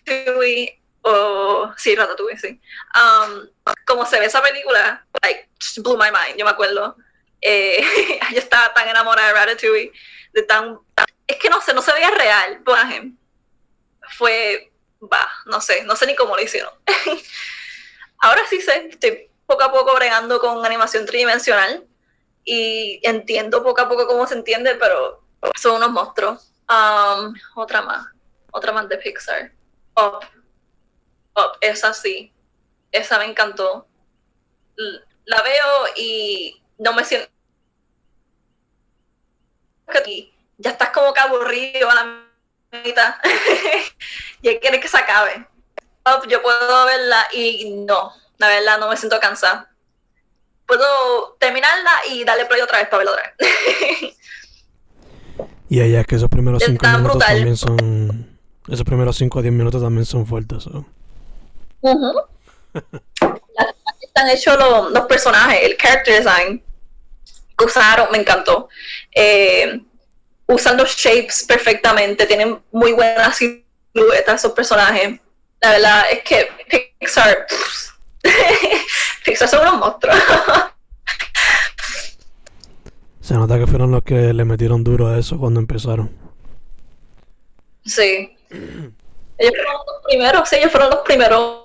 Ratatouille, 0.06 0.80
o 1.02 1.74
sí, 1.78 1.96
Ratatouille, 1.96 2.38
sí. 2.38 2.62
Um, 2.96 3.50
como 3.86 4.06
se 4.06 4.20
ve 4.20 4.26
esa 4.26 4.42
película, 4.42 5.06
like, 5.22 5.50
blew 5.78 5.98
my 5.98 6.12
mind, 6.12 6.38
yo 6.38 6.46
me 6.46 6.52
acuerdo. 6.52 6.96
Eh, 7.42 7.82
yo 8.32 8.40
estaba 8.40 8.74
tan 8.74 8.88
enamorada 8.88 9.28
de 9.28 9.34
Ratatouille, 9.34 9.92
de 10.34 10.44
tan, 10.44 10.80
es 11.28 11.38
que 11.38 11.50
no 11.50 11.62
sé, 11.62 11.74
no 11.74 11.82
se 11.82 11.94
veía 11.94 12.12
real, 12.12 12.64
Fue, 14.18 14.72
va, 15.02 15.28
no 15.46 15.60
sé, 15.60 15.84
no 15.84 15.96
sé 15.96 16.06
ni 16.06 16.16
cómo 16.16 16.36
lo 16.36 16.42
hicieron. 16.42 16.72
Ahora 18.20 18.44
sí 18.50 18.62
sé, 18.62 18.88
estoy 18.90 19.30
poco 19.46 19.64
a 19.64 19.72
poco 19.72 19.94
bregando 19.96 20.40
con 20.40 20.66
animación 20.66 21.06
tridimensional 21.06 21.86
y 22.46 23.02
entiendo 23.04 23.64
poco 23.64 23.82
a 23.82 23.90
poco 23.90 24.08
cómo 24.08 24.28
se 24.28 24.36
entiende, 24.36 24.76
pero 24.76 25.21
son 25.56 25.76
unos 25.76 25.92
monstruos. 25.92 26.52
Um, 26.70 27.34
otra 27.56 27.82
más, 27.82 28.08
otra 28.52 28.72
más 28.72 28.88
de 28.88 28.98
Pixar. 28.98 29.52
Up. 29.96 30.26
Up, 31.36 31.58
esa 31.62 31.94
sí. 31.94 32.34
Esa 32.92 33.18
me 33.20 33.26
encantó. 33.26 33.88
La 35.26 35.42
veo 35.42 35.86
y 35.96 36.62
no 36.78 36.94
me 36.94 37.04
siento. 37.04 37.30
Ya 40.58 40.72
estás 40.72 40.90
como 40.92 41.14
que 41.14 41.20
aburrido 41.20 41.90
a 41.90 41.96
la 41.96 42.24
mitad. 42.84 43.16
y 44.42 44.56
quieres 44.58 44.82
que 44.82 44.88
se 44.88 44.98
acabe. 44.98 45.48
Yo 46.28 46.42
puedo 46.42 46.86
verla 46.86 47.28
y 47.32 47.72
no, 47.72 48.14
la 48.38 48.48
verdad 48.48 48.80
no 48.80 48.90
me 48.90 48.98
siento 48.98 49.20
cansada. 49.20 49.70
Puedo 50.66 51.36
terminarla 51.40 51.92
y 52.10 52.24
darle 52.24 52.46
play 52.46 52.62
otra 52.62 52.80
vez 52.80 52.88
para 52.88 53.04
verla 53.04 53.12
otra 53.12 53.36
vez. 53.38 54.18
Y 55.72 55.80
allá 55.80 56.04
que 56.04 56.16
esos 56.18 56.28
primeros 56.28 56.62
5 56.66 56.86
minutos 56.86 57.20
también 57.20 57.56
son. 57.56 58.38
Esos 58.68 58.84
primeros 58.84 59.16
5 59.16 59.40
a 59.40 59.42
10 59.42 59.54
minutos 59.54 59.82
también 59.82 60.06
son 60.06 60.28
fuertes. 60.28 60.64
So. 60.64 60.86
están 64.02 64.30
hechos 64.32 64.60
los, 64.60 64.92
los, 64.92 65.06
personajes, 65.06 65.62
el 65.64 65.78
character 65.78 66.22
design 66.22 66.62
que 67.58 67.64
usaron, 67.64 68.10
me 68.12 68.18
encantó. 68.18 68.68
Eh, 69.16 69.82
usan 70.48 70.76
los 70.76 70.94
shapes 70.94 71.46
perfectamente, 71.48 72.26
tienen 72.26 72.62
muy 72.74 72.92
buenas 72.92 73.38
siluetas 73.38 74.42
esos 74.42 74.52
personajes. 74.52 75.22
La 75.62 75.72
verdad 75.72 76.04
es 76.12 76.22
que 76.24 76.50
Pixar, 77.00 77.48
Pixar 79.24 79.48
son 79.48 79.62
unos 79.62 79.78
monstruos. 79.80 80.18
Se 83.32 83.38
nota 83.38 83.58
que 83.58 83.66
fueron 83.66 83.92
los 83.92 84.04
que 84.04 84.34
le 84.34 84.44
metieron 84.44 84.84
duro 84.84 85.08
a 85.08 85.18
eso 85.18 85.40
cuando 85.40 85.62
empezaron. 85.62 86.10
Sí. 87.86 88.36
Ellos 88.50 89.54
fueron 89.56 89.74
los 89.88 90.04
primeros, 90.04 90.50
sí, 90.50 90.58
ellos 90.58 90.70
fueron 90.70 90.90
los 90.90 91.00
primeros 91.06 91.62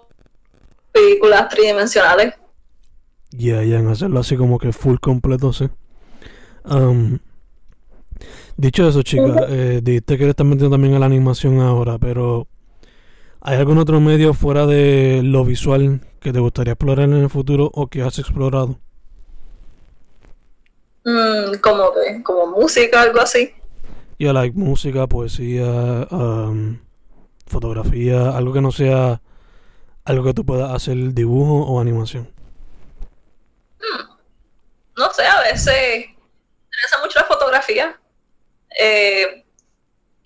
películas 0.92 1.48
tridimensionales. 1.48 2.34
Ya, 3.32 3.64
ya, 3.64 3.80
en 3.80 3.88
hacerlo 3.88 4.20
así 4.20 4.36
como 4.36 4.60
que 4.60 4.72
full 4.72 4.98
completo, 5.00 5.52
sí. 5.52 5.68
Um, 6.66 7.18
dicho 8.56 8.88
eso, 8.88 9.02
chica, 9.02 9.46
eh, 9.48 9.80
dijiste 9.82 10.18
que 10.18 10.22
le 10.22 10.30
estás 10.30 10.46
metiendo 10.46 10.72
también 10.72 10.94
a 10.94 11.00
la 11.00 11.06
animación 11.06 11.58
ahora, 11.58 11.98
pero 11.98 12.46
¿hay 13.40 13.56
algún 13.56 13.78
otro 13.78 14.00
medio 14.00 14.34
fuera 14.34 14.66
de 14.66 15.20
lo 15.24 15.44
visual 15.44 16.00
que 16.20 16.32
te 16.32 16.38
gustaría 16.38 16.74
explorar 16.74 17.06
en 17.06 17.14
el 17.14 17.28
futuro 17.28 17.72
o 17.74 17.88
que 17.88 18.02
has 18.02 18.20
explorado? 18.20 18.78
Mm, 21.06 21.58
como 21.60 21.92
como 22.24 22.46
música, 22.48 23.02
algo 23.02 23.20
así. 23.20 23.54
Yeah, 24.18 24.32
like 24.32 24.58
música, 24.58 25.06
poesía, 25.06 25.64
um, 26.10 26.80
fotografía, 27.46 28.36
algo 28.36 28.52
que 28.52 28.60
no 28.60 28.72
sea 28.72 29.20
algo 30.04 30.24
que 30.24 30.34
tú 30.34 30.44
puedas 30.44 30.68
hacer 30.72 30.96
dibujo 31.14 31.64
o 31.64 31.80
animación. 31.80 32.28
Mm, 33.78 34.16
no 34.96 35.12
sé, 35.12 35.24
a 35.24 35.42
veces 35.42 35.74
me 35.74 36.16
interesa 36.72 36.98
mucho 37.00 37.20
la 37.20 37.26
fotografía. 37.26 38.00
Eh, 38.76 39.44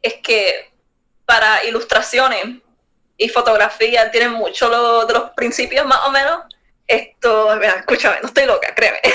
es 0.00 0.14
que 0.22 0.72
para 1.26 1.62
ilustraciones 1.66 2.62
y 3.18 3.28
fotografía 3.28 4.10
tienen 4.10 4.32
mucho 4.32 5.04
de 5.04 5.12
los 5.12 5.30
principios 5.32 5.84
más 5.84 6.00
o 6.06 6.10
menos. 6.10 6.40
Esto, 6.86 7.54
mira, 7.56 7.74
escúchame, 7.74 8.16
no 8.22 8.28
estoy 8.28 8.46
loca, 8.46 8.74
créeme. 8.74 9.00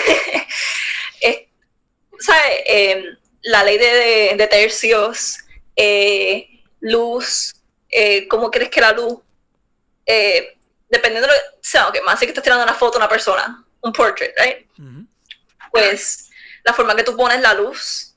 ¿sabes? 2.19 2.61
Em, 2.65 3.17
la 3.43 3.63
ley 3.63 3.77
de, 3.77 4.47
tercios, 4.49 5.37
eh, 5.75 6.63
luz, 6.79 7.55
eh, 7.89 8.27
¿cómo 8.27 8.49
crees 8.49 8.69
que 8.69 8.81
la 8.81 8.91
luz? 8.91 9.19
Eh, 10.05 10.57
dependiendo 10.89 11.27
de 11.27 11.33
lo 11.33 11.39
que 11.39 11.57
sea, 11.61 11.89
que 11.93 12.01
más 12.01 12.19
si 12.19 12.25
que 12.25 12.31
estás 12.31 12.43
tirando 12.43 12.63
una 12.63 12.73
foto 12.73 12.97
a 12.97 13.01
una 13.01 13.09
persona, 13.09 13.63
un 13.81 13.91
portrait, 13.91 14.33
right? 14.37 14.67
Pues 15.71 16.29
la 16.63 16.73
forma 16.73 16.95
que 16.95 17.03
tú 17.03 17.15
pones 17.15 17.41
la 17.41 17.53
luz 17.53 18.15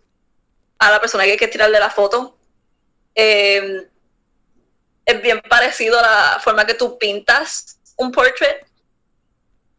a 0.78 0.90
la 0.90 1.00
persona 1.00 1.24
que 1.24 1.32
hay 1.32 1.36
que 1.36 1.48
tirarle 1.48 1.78
la 1.78 1.90
foto 1.90 2.38
em, 3.14 3.84
es 5.04 5.22
bien 5.22 5.40
parecido 5.48 5.98
a 5.98 6.02
la 6.02 6.40
forma 6.40 6.66
que 6.66 6.74
tú 6.74 6.98
pintas 6.98 7.78
un 7.96 8.12
portrait, 8.12 8.66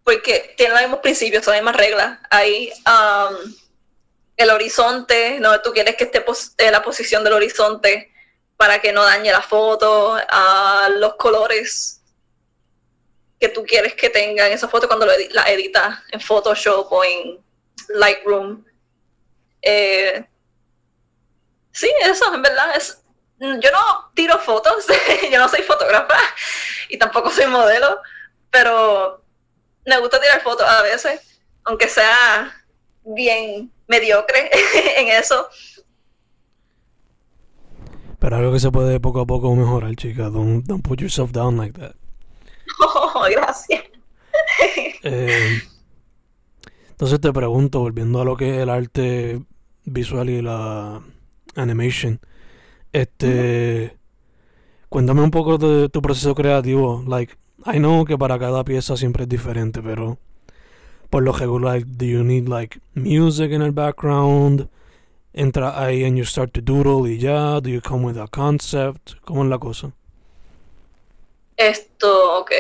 porque 0.04 0.54
tiene 0.58 0.74
los 0.74 0.82
mismos 0.82 1.00
principios, 1.00 1.46
son 1.46 1.54
las 1.54 1.62
mismas 1.62 1.76
reglas. 1.76 2.20
Hay 2.30 2.72
um, 2.86 3.54
el 4.40 4.50
horizonte, 4.52 5.38
no 5.42 5.62
tú 5.62 5.74
quieres 5.74 5.98
que 5.98 6.06
esté 6.06 6.72
la 6.72 6.82
posición 6.82 7.26
del 7.26 7.34
horizonte 7.34 8.14
para 8.56 8.80
que 8.80 8.94
no 8.94 9.04
dañe 9.04 9.32
la 9.32 9.42
foto, 9.42 10.18
a 10.18 10.90
los 10.96 11.16
colores 11.16 12.02
que 13.38 13.50
tú 13.50 13.66
quieres 13.66 13.96
que 13.96 14.10
tengan 14.10 14.50
esa 14.52 14.70
foto 14.70 14.88
cuando 14.88 15.06
la 15.06 15.44
editas 15.50 16.00
en 16.12 16.22
Photoshop 16.22 16.90
o 16.90 17.04
en 17.04 17.38
Lightroom. 17.90 18.64
Eh, 19.62 20.26
sí, 21.74 21.92
eso, 22.02 22.34
en 22.34 22.42
verdad, 22.42 22.78
es, 22.78 23.02
yo 23.40 23.72
no 23.72 24.12
tiro 24.14 24.38
fotos, 24.40 24.86
yo 25.32 25.38
no 25.38 25.50
soy 25.50 25.64
fotógrafa 25.64 26.18
y 26.88 26.98
tampoco 26.98 27.30
soy 27.30 27.48
modelo, 27.48 28.02
pero 28.50 29.22
me 29.86 30.00
gusta 30.00 30.22
tirar 30.22 30.42
fotos 30.42 30.68
a 30.68 30.82
veces, 30.82 31.42
aunque 31.66 31.90
sea 31.90 32.66
bien 33.04 33.70
mediocre 33.90 34.50
en 34.98 35.10
eso. 35.10 35.48
Pero 38.20 38.36
algo 38.36 38.54
que 38.54 38.60
se 38.60 38.72
puede 38.72 39.00
poco 39.00 39.22
a 39.22 39.26
poco 39.26 39.56
mejorar, 39.56 39.96
chica. 39.96 40.30
Don't, 40.30 40.66
don't 40.66 40.86
put 40.86 41.00
yourself 41.00 41.32
down 41.32 41.58
like 41.58 41.78
that. 41.80 41.96
Oh, 42.82 43.26
gracias. 43.32 43.84
Eh, 45.02 45.62
entonces 46.90 47.22
te 47.22 47.32
pregunto, 47.32 47.80
volviendo 47.80 48.20
a 48.20 48.26
lo 48.26 48.36
que 48.36 48.50
es 48.50 48.58
el 48.58 48.70
arte 48.70 49.42
visual 49.86 50.30
y 50.30 50.42
la 50.42 51.02
animation, 51.56 52.20
este, 52.92 53.98
cuéntame 54.90 55.22
un 55.22 55.32
poco 55.32 55.58
de 55.58 55.88
tu 55.88 56.02
proceso 56.02 56.36
creativo. 56.36 57.02
Like, 57.08 57.36
I 57.66 57.78
know 57.78 58.04
que 58.04 58.18
para 58.18 58.38
cada 58.38 58.66
pieza 58.66 58.98
siempre 58.98 59.24
es 59.24 59.30
diferente, 59.30 59.82
pero 59.82 60.18
por 61.10 61.24
lo 61.24 61.32
regular, 61.32 61.82
do 61.86 62.06
you 62.06 62.24
need 62.24 62.48
like 62.48 62.80
music 62.94 63.52
in 63.52 63.62
the 63.62 63.72
background? 63.72 64.70
Entra 65.34 65.80
ahí 65.80 66.06
and 66.06 66.18
you 66.18 66.26
start 66.26 66.54
to 66.54 66.62
doodle 66.62 67.08
y 67.10 67.18
ya. 67.18 67.60
Do 67.60 67.70
you 67.70 67.82
come 67.82 68.04
with 68.04 68.18
a 68.18 68.28
concept? 68.28 69.14
¿Cómo 69.26 69.44
es 69.44 69.50
la 69.50 69.58
cosa? 69.58 69.92
Esto, 71.56 72.40
ok. 72.40 72.52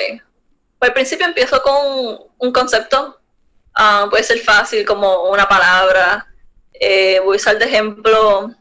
Pues 0.79 0.89
al 0.89 0.93
principio 0.93 1.25
empiezo 1.25 1.61
con 1.61 2.19
un 2.37 2.51
concepto. 2.51 3.19
Ah, 3.75 4.07
puede 4.09 4.23
ser 4.23 4.39
fácil 4.39 4.85
como 4.85 5.29
una 5.29 5.47
palabra. 5.47 6.27
Eh, 6.73 7.19
voy 7.23 7.35
a 7.35 7.37
usar 7.37 7.59
de 7.59 7.65
ejemplo 7.65 8.51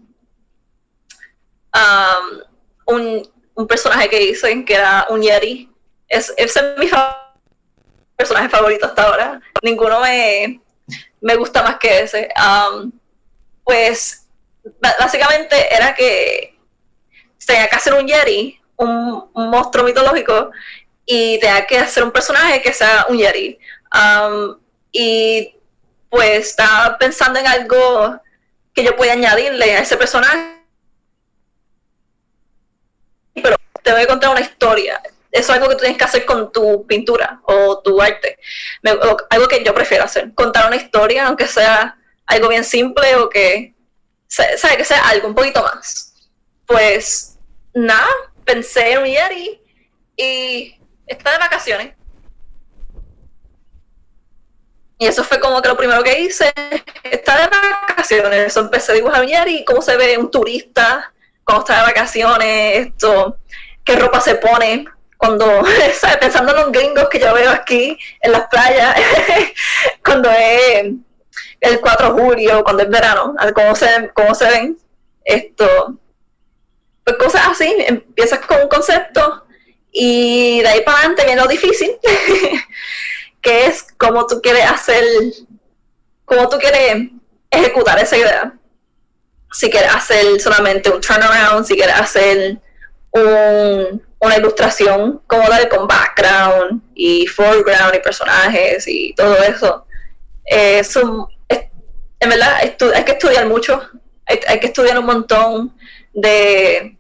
un, 2.87 3.31
un, 3.55 3.67
personaje 3.67 4.09
que 4.09 4.31
hice 4.31 4.65
que 4.65 4.75
era 4.75 5.07
un 5.11 5.23
Yeti. 5.23 5.71
Es, 6.09 6.33
ese 6.37 6.61
es 6.61 6.79
mi 6.79 6.89
favorito 6.89 7.28
personaje 8.19 8.49
favorito 8.49 8.87
hasta 8.87 9.03
ahora. 9.05 9.41
Ninguno 9.63 10.01
me, 10.01 10.61
me 11.21 11.37
gusta 11.37 11.63
más 11.63 11.77
que 11.79 12.01
ese. 12.01 12.29
Pues 13.65 14.27
básicamente 14.99 15.75
era 15.75 15.95
que 15.95 16.59
tenía 17.47 17.69
que 17.69 17.77
hacer 17.77 17.95
un 17.95 18.07
Yeti, 18.07 18.61
un, 18.77 19.31
monstruo 19.35 19.85
mitológico, 19.85 20.51
y 21.07 21.39
tenía 21.39 21.65
que 21.67 21.79
hacer 21.79 22.03
un 22.03 22.11
personaje 22.11 22.61
que 22.61 22.73
sea 22.73 23.07
un 23.09 23.19
Yeti. 23.19 23.59
Y 24.91 25.55
pues 26.11 26.49
estaba 26.49 26.99
pensando 26.99 27.39
en 27.39 27.47
algo 27.47 28.21
que 28.75 28.83
yo 28.83 28.97
pueda 28.97 29.13
añadirle 29.13 29.77
a 29.77 29.81
ese 29.81 29.97
personaje. 29.97 30.57
Pero 33.35 33.57
te 33.85 33.93
voy 33.93 34.03
a 34.03 34.07
contar 34.09 34.31
una 34.31 34.41
historia 34.41 35.01
eso 35.31 35.53
es 35.53 35.59
algo 35.59 35.69
que 35.69 35.75
tú 35.75 35.81
tienes 35.81 35.99
que 35.99 36.05
hacer 36.05 36.25
con 36.25 36.53
tu 36.53 36.87
pintura 36.87 37.41
o 37.45 37.81
tu 37.81 38.01
arte. 38.01 38.39
algo 39.31 39.49
que 39.49 39.63
yo 39.65 39.75
prefiero 39.75 40.05
hacer, 40.05 40.35
contar 40.35 40.67
una 40.67 40.77
historia, 40.77 41.27
aunque 41.27 41.47
sea 41.47 41.97
algo 42.27 42.49
bien 42.49 42.65
simple 42.65 43.17
o 43.17 43.29
que, 43.29 43.75
sabe, 44.27 44.77
que 44.77 44.85
sea 44.85 45.09
algo 45.09 45.29
un 45.29 45.35
poquito 45.35 45.63
más. 45.63 46.15
Pues 46.67 47.39
nada, 47.75 48.09
pensé 48.45 48.93
en 48.93 49.05
Yeti 49.05 49.61
y 50.17 50.81
está 51.07 51.33
de 51.33 51.39
vacaciones. 51.39 51.95
Y 55.01 55.07
eso 55.07 55.23
fue 55.23 55.39
como 55.39 55.63
que 55.63 55.69
lo 55.69 55.77
primero 55.77 56.03
que 56.03 56.21
hice, 56.21 56.53
estar 57.05 57.39
de 57.39 57.57
vacaciones. 57.89 58.47
Eso 58.47 58.61
empecé 58.61 58.93
a 58.93 58.95
dibujar 58.97 59.49
y 59.49 59.65
cómo 59.65 59.81
se 59.81 59.97
ve 59.97 60.19
un 60.19 60.31
turista 60.31 61.13
cuando 61.45 61.65
está 61.65 61.79
de 61.79 61.87
vacaciones, 61.87 62.89
esto, 62.89 63.39
qué 63.83 63.97
ropa 63.97 64.21
se 64.21 64.35
pone, 64.35 64.85
cuando, 65.19 65.63
pensando 66.21 66.53
en 66.53 66.63
los 66.63 66.73
gringos 66.73 67.09
que 67.11 67.19
yo 67.19 67.35
veo 67.35 67.51
aquí 67.51 67.99
en 68.23 68.33
las 68.33 68.47
playas, 68.49 68.97
cuando 70.05 70.31
es 70.31 70.93
el 71.61 71.81
4 71.81 72.15
de 72.15 72.23
julio, 72.23 72.65
cuando 72.65 72.85
es 72.85 72.89
verano, 72.89 73.35
cómo 73.55 73.75
se, 73.75 74.11
cómo 74.15 74.35
se 74.35 74.49
ven, 74.49 74.79
esto, 75.25 75.99
pues 77.05 77.17
cosas 77.19 77.49
así, 77.49 77.75
empiezas 77.87 78.39
con 78.47 78.63
un 78.63 78.69
concepto 78.69 79.45
y 79.91 80.61
de 80.63 80.69
ahí 80.69 80.81
para 80.83 80.99
adelante 80.99 81.25
viene 81.25 81.43
lo 81.43 81.49
difícil, 81.49 81.99
que 83.43 83.67
es 83.67 83.87
cómo 83.99 84.27
tú 84.27 84.41
quieres 84.41 84.71
hacer, 84.71 85.05
cómo 86.25 86.49
tú 86.49 86.59
quieres 86.59 87.11
ejecutar 87.51 87.99
esa 87.99 88.17
idea. 88.17 88.55
Si 89.51 89.69
quieres 89.71 89.95
hacer 89.95 90.41
solamente 90.41 90.91
un 90.91 91.01
turnaround, 91.01 91.67
si 91.67 91.75
quieres 91.75 91.99
hacer 91.99 92.59
un, 93.11 94.08
una 94.21 94.37
ilustración 94.37 95.23
como 95.27 95.49
tal 95.49 95.69
con 95.69 95.87
background 95.87 96.83
y 96.95 97.27
foreground 97.27 97.95
y 97.95 98.01
personajes 98.01 98.85
y 98.89 99.15
todo 99.15 99.37
eso. 99.43 99.87
Eh, 100.45 100.83
en 102.21 102.29
verdad 102.29 102.57
hay 102.61 103.05
que 103.05 103.13
estudiar 103.13 103.47
mucho, 103.47 103.81
hay, 104.27 104.59
que 104.59 104.67
estudiar 104.67 104.99
un 104.99 105.07
montón 105.07 105.77
de, 106.13 106.97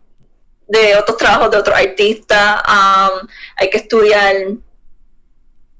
de 0.68 0.96
otros 0.96 1.16
trabajos 1.16 1.50
de 1.50 1.56
otros 1.56 1.76
artistas, 1.76 2.62
um, 2.68 3.26
hay 3.56 3.70
que 3.70 3.78
estudiar 3.78 4.34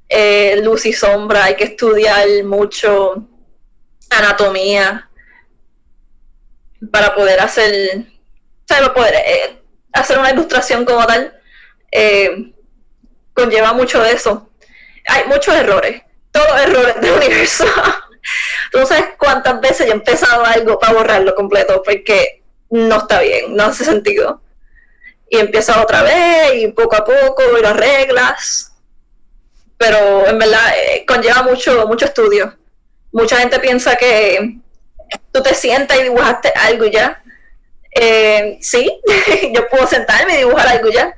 eh, 0.09 0.61
luz 0.63 0.87
y 0.87 0.93
sombra, 0.93 1.45
hay 1.45 1.55
que 1.55 1.65
estudiar 1.65 2.27
mucho 2.45 3.29
anatomía 4.11 5.09
para 6.91 7.15
poder 7.15 7.41
hacer, 7.41 8.07
para 8.67 8.93
poder 8.93 9.15
eh, 9.15 9.58
hacer 10.01 10.19
una 10.19 10.31
ilustración 10.31 10.85
como 10.85 11.05
tal. 11.07 11.39
Eh, 11.91 12.53
conlleva 13.35 13.73
mucho 13.73 14.03
de 14.03 14.13
eso. 14.13 14.51
Hay 15.09 15.25
muchos 15.27 15.55
errores, 15.55 16.03
todos 16.31 16.61
errores 16.61 17.01
del 17.01 17.13
universo. 17.17 17.65
Tú 18.73 18.85
sabes 18.87 19.11
cuántas 19.19 19.61
veces 19.61 19.87
yo 19.87 19.93
he 19.93 19.97
empezado 19.97 20.45
algo 20.45 20.79
para 20.79 20.93
borrarlo 20.93 21.35
completo 21.35 21.83
porque 21.83 22.43
no 22.71 22.99
está 22.99 23.21
bien, 23.21 23.55
no 23.55 23.65
hace 23.65 23.85
sentido. 23.85 24.43
Y 25.31 25.39
empiezo 25.39 25.81
otra 25.81 26.03
vez 26.03 26.55
y 26.57 26.69
poco 26.69 26.97
a 26.97 27.05
poco 27.05 27.43
y 27.59 27.63
las 27.63 27.77
reglas. 27.77 28.73
Pero 29.77 30.27
en 30.27 30.39
verdad 30.39 30.73
eh, 30.77 31.05
conlleva 31.07 31.43
mucho, 31.43 31.87
mucho 31.87 32.07
estudio. 32.07 32.57
Mucha 33.13 33.37
gente 33.39 33.59
piensa 33.61 33.97
que 33.97 34.59
tú 35.33 35.43
te 35.43 35.55
sientas 35.55 35.99
y 35.99 36.05
dibujaste 36.05 36.53
algo 36.55 36.87
ya. 36.87 37.23
Eh, 38.01 38.59
sí, 38.61 39.01
yo 39.55 39.69
puedo 39.69 39.87
sentarme 39.87 40.35
y 40.35 40.39
dibujar 40.39 40.69
algo 40.69 40.91
ya. 40.91 41.15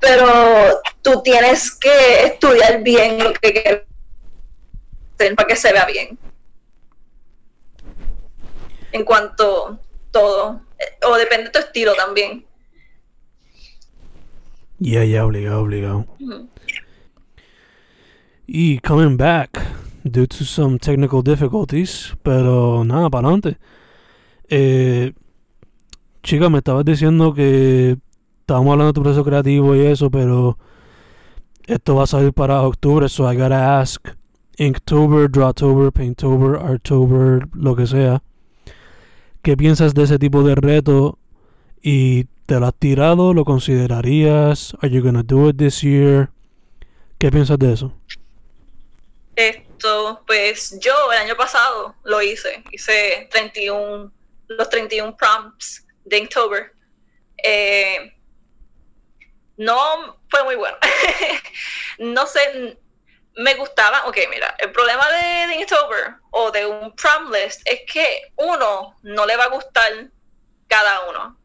Pero 0.00 0.80
tú 1.00 1.22
tienes 1.22 1.70
que 1.72 2.24
estudiar 2.26 2.82
bien 2.82 3.22
lo 3.22 3.32
que 3.34 3.52
quieres 3.52 3.82
para 5.36 5.46
que 5.46 5.54
se 5.54 5.72
vea 5.72 5.86
bien 5.86 6.18
en 8.92 9.04
cuanto 9.04 9.78
todo. 10.10 10.60
O 11.06 11.16
depende 11.16 11.44
de 11.44 11.50
tu 11.50 11.58
estilo 11.58 11.94
también. 11.94 12.44
Yeah, 14.78 15.04
yeah, 15.04 15.24
obligado, 15.24 15.62
obligado. 15.62 16.06
Y 18.46 18.78
coming 18.80 19.16
back, 19.16 19.50
due 20.02 20.26
to 20.26 20.44
some 20.44 20.78
technical 20.78 21.22
difficulties, 21.22 22.14
pero 22.22 22.84
nada, 22.84 23.08
para 23.08 23.28
adelante. 23.28 23.58
Eh, 24.48 25.12
chica, 26.22 26.48
me 26.48 26.58
estabas 26.58 26.84
diciendo 26.84 27.34
que 27.34 27.96
estábamos 28.40 28.72
hablando 28.72 28.92
de 28.92 28.92
tu 28.92 29.02
proceso 29.02 29.24
creativo 29.24 29.74
y 29.74 29.86
eso, 29.86 30.10
pero 30.10 30.58
esto 31.66 31.96
va 31.96 32.04
a 32.04 32.06
salir 32.06 32.32
para 32.32 32.62
octubre, 32.62 33.08
so 33.08 33.30
I 33.30 33.36
gotta 33.36 33.80
ask 33.80 34.08
Inktober, 34.58 35.30
Drawtober, 35.30 35.90
Painttober, 35.92 36.60
Arttober, 36.60 37.48
lo 37.54 37.74
que 37.74 37.86
sea. 37.86 38.22
¿Qué 39.42 39.56
piensas 39.56 39.94
de 39.94 40.04
ese 40.04 40.18
tipo 40.18 40.42
de 40.42 40.54
reto? 40.54 41.18
¿Y 41.80 42.24
te 42.46 42.60
lo 42.60 42.66
has 42.66 42.74
tirado? 42.74 43.34
¿Lo 43.34 43.44
considerarías? 43.44 44.76
¿Are 44.80 44.90
you 44.90 45.02
gonna 45.02 45.22
do 45.24 45.48
it 45.48 45.56
this 45.56 45.80
year? 45.80 46.30
¿Qué 47.18 47.30
piensas 47.30 47.58
de 47.58 47.72
eso? 47.72 47.92
Esto, 49.34 50.20
pues 50.26 50.78
yo 50.80 50.92
el 51.12 51.18
año 51.18 51.36
pasado 51.36 51.94
lo 52.04 52.22
hice. 52.22 52.62
Hice 52.70 53.28
31, 53.32 54.12
los 54.48 54.68
31 54.68 55.16
prompts 55.16 55.86
de 56.04 56.18
Inktober. 56.18 56.72
Eh, 57.42 58.14
no 59.56 60.20
fue 60.28 60.44
muy 60.44 60.56
bueno. 60.56 60.76
no 61.98 62.26
sé, 62.26 62.78
me 63.36 63.54
gustaba, 63.54 64.06
ok, 64.06 64.18
mira, 64.30 64.54
el 64.58 64.72
problema 64.72 65.08
de 65.10 65.54
Inktober 65.56 66.14
o 66.30 66.50
de 66.50 66.66
un 66.66 66.94
prom 66.94 67.32
list 67.32 67.62
es 67.64 67.82
que 67.90 68.32
uno 68.36 68.96
no 69.02 69.26
le 69.26 69.36
va 69.36 69.44
a 69.44 69.48
gustar 69.48 70.10
cada 70.68 71.08
uno 71.08 71.38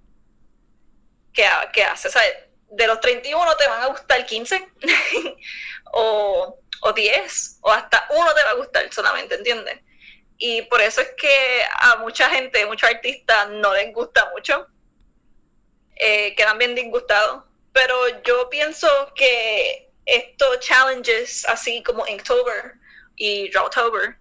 que, 1.34 1.46
que 1.74 1.84
hace. 1.84 2.08
O 2.08 2.12
sea, 2.12 2.22
de 2.70 2.88
los 2.88 3.00
31 3.00 3.56
te 3.56 3.68
van 3.68 3.84
a 3.84 3.88
gustar 3.88 4.26
15 4.26 4.68
o, 5.94 6.60
o 6.82 6.94
10 6.94 7.60
o 7.62 7.72
hasta 7.72 8.08
uno 8.10 8.34
te 8.34 8.44
va 8.44 8.50
a 8.52 8.56
gustar 8.56 8.92
solamente, 8.92 9.36
¿entiendes? 9.36 9.80
Y 10.38 10.62
por 10.64 10.82
eso 10.82 11.02
es 11.02 11.10
que 11.18 11.62
a 11.80 11.98
mucha 11.98 12.30
gente, 12.30 12.66
muchos 12.66 12.90
artistas 12.90 13.50
no 13.50 13.74
les 13.74 13.94
gusta 13.94 14.30
mucho, 14.34 14.68
eh, 15.96 16.36
quedan 16.36 16.58
bien 16.58 16.76
disgustados. 16.76 17.44
Pero 17.74 18.22
yo 18.24 18.50
pienso 18.50 18.88
que 19.16 19.88
estos 20.06 20.60
challenges 20.60 21.46
así 21.48 21.84
como 21.84 22.08
Inktober 22.08 22.76
y 23.18 23.50
Drawtober 23.50 24.18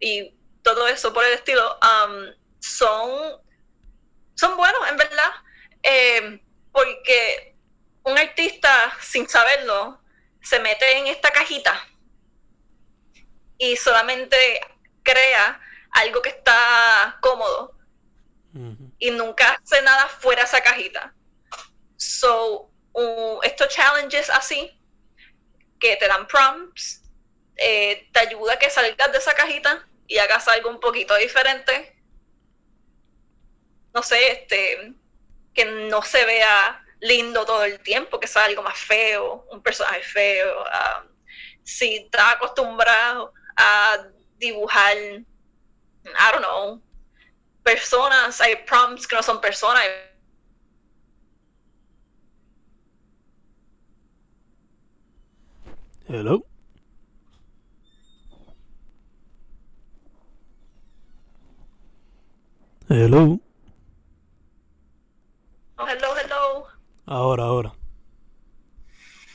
y 0.00 0.32
todo 0.62 0.86
eso 0.86 1.12
por 1.12 1.24
el 1.24 1.32
estilo 1.32 1.76
um, 1.82 2.32
son, 2.60 3.40
son 4.36 4.56
buenos 4.56 4.88
en 4.88 4.96
verdad 4.96 5.30
eh, 5.82 6.40
porque 6.72 7.56
un 8.04 8.16
artista 8.16 8.96
sin 9.00 9.28
saberlo 9.28 10.00
se 10.40 10.60
mete 10.60 10.98
en 10.98 11.08
esta 11.08 11.32
cajita 11.32 11.88
y 13.58 13.76
solamente 13.76 14.36
crea 15.08 15.60
algo 15.92 16.20
que 16.20 16.30
está 16.30 17.18
cómodo 17.20 17.74
y 18.98 19.10
nunca 19.10 19.60
hace 19.62 19.80
nada 19.82 20.08
fuera 20.08 20.42
de 20.42 20.48
esa 20.48 20.60
cajita. 20.60 21.14
So, 21.96 22.70
estos 23.42 23.68
challenges 23.68 24.28
así 24.30 24.74
que 25.78 25.96
te 25.96 26.08
dan 26.08 26.26
prompts, 26.26 27.02
eh, 27.56 28.08
te 28.12 28.20
ayuda 28.20 28.54
a 28.54 28.58
que 28.58 28.68
salgas 28.68 29.12
de 29.12 29.18
esa 29.18 29.34
cajita 29.34 29.86
y 30.06 30.18
hagas 30.18 30.48
algo 30.48 30.70
un 30.70 30.80
poquito 30.80 31.14
diferente. 31.16 31.96
No 33.94 34.02
sé, 34.02 34.32
este, 34.32 34.94
que 35.54 35.64
no 35.64 36.02
se 36.02 36.24
vea 36.24 36.84
lindo 37.00 37.46
todo 37.46 37.64
el 37.64 37.80
tiempo, 37.80 38.18
que 38.18 38.26
sea 38.26 38.44
algo 38.44 38.62
más 38.62 38.78
feo, 38.78 39.46
un 39.50 39.62
personaje 39.62 40.02
feo. 40.02 40.64
Ah, 40.66 41.04
si 41.62 41.96
estás 41.96 42.34
acostumbrado 42.34 43.32
a 43.56 43.98
dibujar, 44.38 44.96
I 44.96 45.24
don't 46.32 46.42
know, 46.42 46.80
personas, 47.62 48.40
hay 48.40 48.56
prompts 48.66 49.06
que 49.06 49.16
no 49.16 49.22
son 49.22 49.40
personas, 49.40 49.84
Hello. 56.10 56.42
Hello. 62.88 63.38
Oh, 65.76 65.86
hello, 65.86 66.14
hello. 66.16 66.66
Ahora, 67.04 67.44
ahora. 67.44 67.74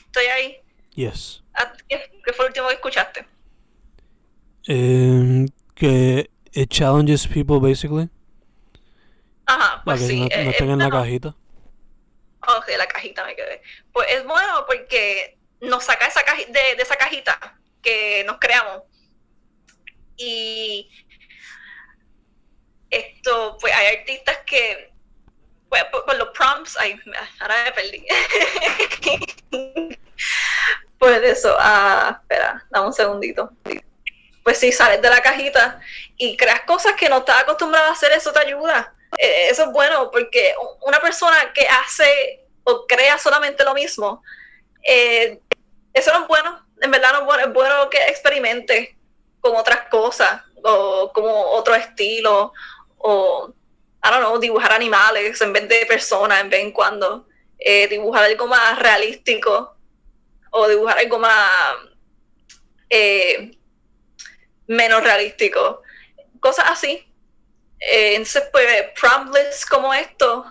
Estoy 0.05 0.25
ahí. 0.25 0.61
Yes. 0.95 1.43
Ah, 1.53 1.73
¿Qué, 1.87 2.09
fue 2.33 2.45
lo 2.45 2.47
último 2.47 2.67
que 2.69 2.73
escuchaste? 2.73 3.27
Eh, 4.67 5.45
que 5.75 6.29
it 6.53 6.69
challenges 6.69 7.27
people 7.27 7.59
basically. 7.59 8.09
Ajá, 9.45 9.81
pues 9.83 10.01
que 10.01 10.07
sí. 10.07 10.19
no, 10.21 10.25
no 10.27 10.31
eh, 10.35 10.49
estén 10.49 10.69
en 10.69 10.81
eh, 10.81 10.83
la 10.83 10.89
no. 10.89 10.97
cajita. 11.01 11.35
Ok, 12.57 12.69
la 12.77 12.87
cajita 12.87 13.25
me 13.25 13.35
quedé. 13.35 13.61
Pues 13.91 14.07
es 14.11 14.23
bueno 14.25 14.65
porque 14.67 15.37
nos 15.61 15.83
saca 15.85 16.07
esa 16.07 16.21
caji- 16.25 16.47
de, 16.47 16.75
de 16.75 16.81
esa 16.83 16.95
cajita 16.95 17.57
que 17.81 18.23
nos 18.25 18.37
creamos. 18.39 18.83
Y 20.17 20.89
esto, 22.89 23.57
pues 23.59 23.73
hay 23.73 23.97
artistas 23.97 24.37
que, 24.45 24.91
pues 25.69 25.83
por, 25.85 26.05
por 26.05 26.15
los 26.17 26.29
prompts, 26.29 26.77
ay, 26.77 26.99
ahora 27.39 27.55
me 27.65 27.71
perdí. 27.71 28.05
pues 30.99 31.21
eso, 31.23 31.55
ah, 31.59 32.19
espera, 32.21 32.65
dame 32.69 32.87
un 32.87 32.93
segundito. 32.93 33.51
Pues 34.43 34.59
sí, 34.59 34.71
sales 34.71 35.01
de 35.01 35.09
la 35.09 35.21
cajita 35.21 35.79
y 36.17 36.35
creas 36.37 36.61
cosas 36.61 36.93
que 36.93 37.09
no 37.09 37.19
estás 37.19 37.41
acostumbrado 37.41 37.87
a 37.87 37.93
hacer, 37.93 38.11
eso 38.11 38.31
te 38.31 38.39
ayuda. 38.41 38.93
Eh, 39.17 39.47
eso 39.49 39.63
es 39.63 39.71
bueno 39.71 40.09
porque 40.11 40.53
una 40.81 40.99
persona 40.99 41.53
que 41.53 41.67
hace 41.67 42.45
o 42.63 42.85
crea 42.87 43.17
solamente 43.17 43.63
lo 43.63 43.73
mismo, 43.73 44.23
eh, 44.83 45.39
eso 45.93 46.11
no 46.13 46.23
es 46.23 46.27
bueno, 46.27 46.65
en 46.81 46.91
verdad 46.91 47.13
no 47.13 47.19
es 47.19 47.25
bueno, 47.25 47.43
es 47.43 47.53
bueno 47.53 47.89
que 47.89 47.97
experimente 48.07 48.97
con 49.39 49.55
otras 49.55 49.87
cosas 49.89 50.41
o 50.63 51.11
como 51.13 51.29
otro 51.29 51.75
estilo 51.75 52.53
o, 52.97 53.53
I 54.03 54.09
don't 54.09 54.21
know, 54.21 54.39
dibujar 54.39 54.73
animales 54.73 55.39
en 55.41 55.53
vez 55.53 55.67
de 55.67 55.85
personas 55.85 56.41
en 56.41 56.49
vez 56.49 56.61
en 56.61 56.71
cuando, 56.71 57.27
eh, 57.59 57.87
dibujar 57.87 58.23
algo 58.23 58.47
más 58.47 58.79
realístico 58.79 59.75
o 60.51 60.67
dibujar 60.67 60.97
algo 60.97 61.19
más 61.19 61.49
menos 64.67 65.03
realístico, 65.03 65.81
cosas 66.39 66.65
así. 66.69 67.07
Eh, 67.79 68.15
entonces, 68.15 68.43
pues, 68.51 68.67
promptless 68.99 69.65
como 69.65 69.93
esto 69.93 70.45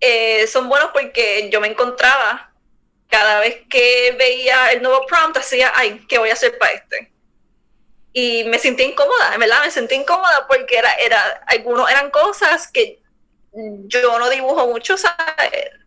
eh, 0.00 0.46
son 0.46 0.68
buenos 0.68 0.90
porque 0.92 1.48
yo 1.50 1.60
me 1.60 1.68
encontraba 1.68 2.52
cada 3.08 3.40
vez 3.40 3.62
que 3.70 4.14
veía 4.18 4.72
el 4.72 4.82
nuevo 4.82 5.06
prompt, 5.06 5.36
hacía, 5.36 5.72
ay, 5.74 6.04
¿qué 6.08 6.18
voy 6.18 6.30
a 6.30 6.32
hacer 6.32 6.58
para 6.58 6.72
este? 6.72 7.12
Y 8.12 8.44
me 8.44 8.58
sentí 8.58 8.82
incómoda, 8.82 9.34
en 9.34 9.40
verdad 9.40 9.62
me 9.62 9.70
sentí 9.70 9.94
incómoda 9.94 10.46
porque 10.48 10.76
era, 10.76 10.92
era, 10.94 11.44
algunos 11.46 11.88
eran 11.90 12.10
cosas 12.10 12.70
que 12.70 13.00
yo 13.86 14.18
no 14.18 14.28
dibujo 14.30 14.66
mucho, 14.66 14.96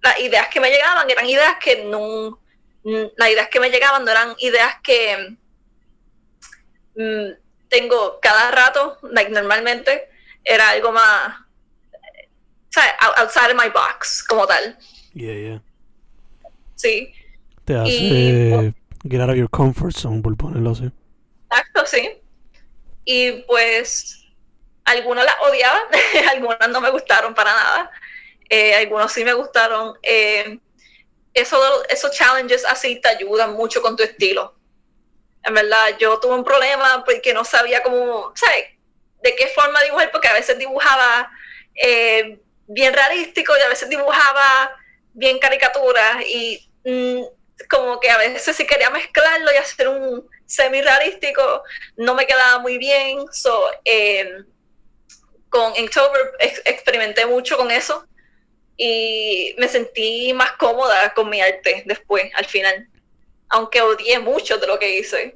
las 0.01 0.19
ideas 0.19 0.47
que 0.47 0.61
me 0.61 0.69
llegaban 0.69 1.09
eran 1.09 1.25
ideas 1.25 1.55
que 1.59 1.83
no, 1.83 2.39
las 2.83 3.29
ideas 3.29 3.49
que 3.49 3.59
me 3.59 3.69
llegaban 3.69 4.05
no 4.05 4.11
eran 4.11 4.35
ideas 4.39 4.75
que 4.81 5.35
tengo 7.69 8.19
cada 8.21 8.51
rato, 8.51 8.97
like 9.03 9.31
normalmente, 9.31 10.09
era 10.43 10.69
algo 10.69 10.91
más, 10.91 11.35
¿sabes? 12.69 12.91
Outside 13.17 13.51
of 13.51 13.61
my 13.61 13.69
box, 13.69 14.23
como 14.23 14.47
tal. 14.47 14.77
Yeah, 15.13 15.33
yeah. 15.33 15.61
Sí. 16.75 17.13
Te 17.65 17.75
hace 17.75 17.91
y, 17.91 18.73
get 19.09 19.21
out 19.21 19.29
of 19.29 19.35
your 19.35 19.49
comfort 19.49 19.93
zone, 19.93 20.21
por 20.21 20.35
ponerlo 20.37 20.71
así. 20.71 20.91
Exacto, 21.49 21.85
sí. 21.85 22.21
Y 23.05 23.43
pues, 23.43 24.25
algunas 24.85 25.25
las 25.25 25.35
odiaba, 25.41 25.79
algunas 26.31 26.69
no 26.69 26.81
me 26.81 26.89
gustaron 26.89 27.33
para 27.33 27.53
nada. 27.53 27.91
Eh, 28.49 28.75
algunos 28.75 29.11
sí 29.11 29.23
me 29.23 29.33
gustaron. 29.33 29.97
Eh, 30.01 30.59
eso, 31.33 31.57
esos 31.89 32.11
challenges 32.11 32.65
así 32.65 32.99
te 33.01 33.09
ayudan 33.09 33.53
mucho 33.53 33.81
con 33.81 33.95
tu 33.95 34.03
estilo 34.03 34.56
en 35.47 35.53
verdad, 35.53 35.97
yo 35.97 36.19
tuve 36.19 36.35
un 36.35 36.43
problema 36.43 37.03
porque 37.05 37.33
no 37.33 37.45
sabía 37.45 37.81
cómo, 37.81 38.33
¿sabes? 38.35 38.65
De 39.21 39.35
qué 39.35 39.47
forma 39.47 39.81
dibujar, 39.83 40.11
porque 40.11 40.27
a 40.27 40.33
veces 40.33 40.59
dibujaba 40.59 41.31
eh, 41.73 42.37
bien 42.67 42.93
realístico 42.93 43.57
y 43.57 43.61
a 43.61 43.69
veces 43.69 43.87
dibujaba 43.87 44.75
bien 45.13 45.39
caricatura 45.39 46.19
y 46.25 46.69
mm, 46.83 47.21
como 47.69 47.99
que 47.99 48.09
a 48.09 48.17
veces 48.17 48.55
si 48.55 48.67
quería 48.67 48.89
mezclarlo 48.89 49.51
y 49.51 49.57
hacer 49.57 49.87
un 49.87 50.29
semi 50.45 50.81
realístico 50.81 51.63
no 51.95 52.13
me 52.13 52.27
quedaba 52.27 52.59
muy 52.59 52.77
bien. 52.77 53.25
So, 53.31 53.71
eh, 53.85 54.43
con 55.49 55.73
Inktober 55.77 56.33
experimenté 56.65 57.25
mucho 57.25 57.55
con 57.55 57.71
eso 57.71 58.05
y 58.75 59.55
me 59.57 59.69
sentí 59.69 60.33
más 60.33 60.51
cómoda 60.53 61.13
con 61.13 61.29
mi 61.29 61.39
arte 61.39 61.83
después, 61.85 62.29
al 62.35 62.45
final 62.45 62.89
aunque 63.49 63.81
odié 63.81 64.19
mucho 64.19 64.57
de 64.57 64.67
lo 64.67 64.79
que 64.79 64.97
hice, 64.97 65.35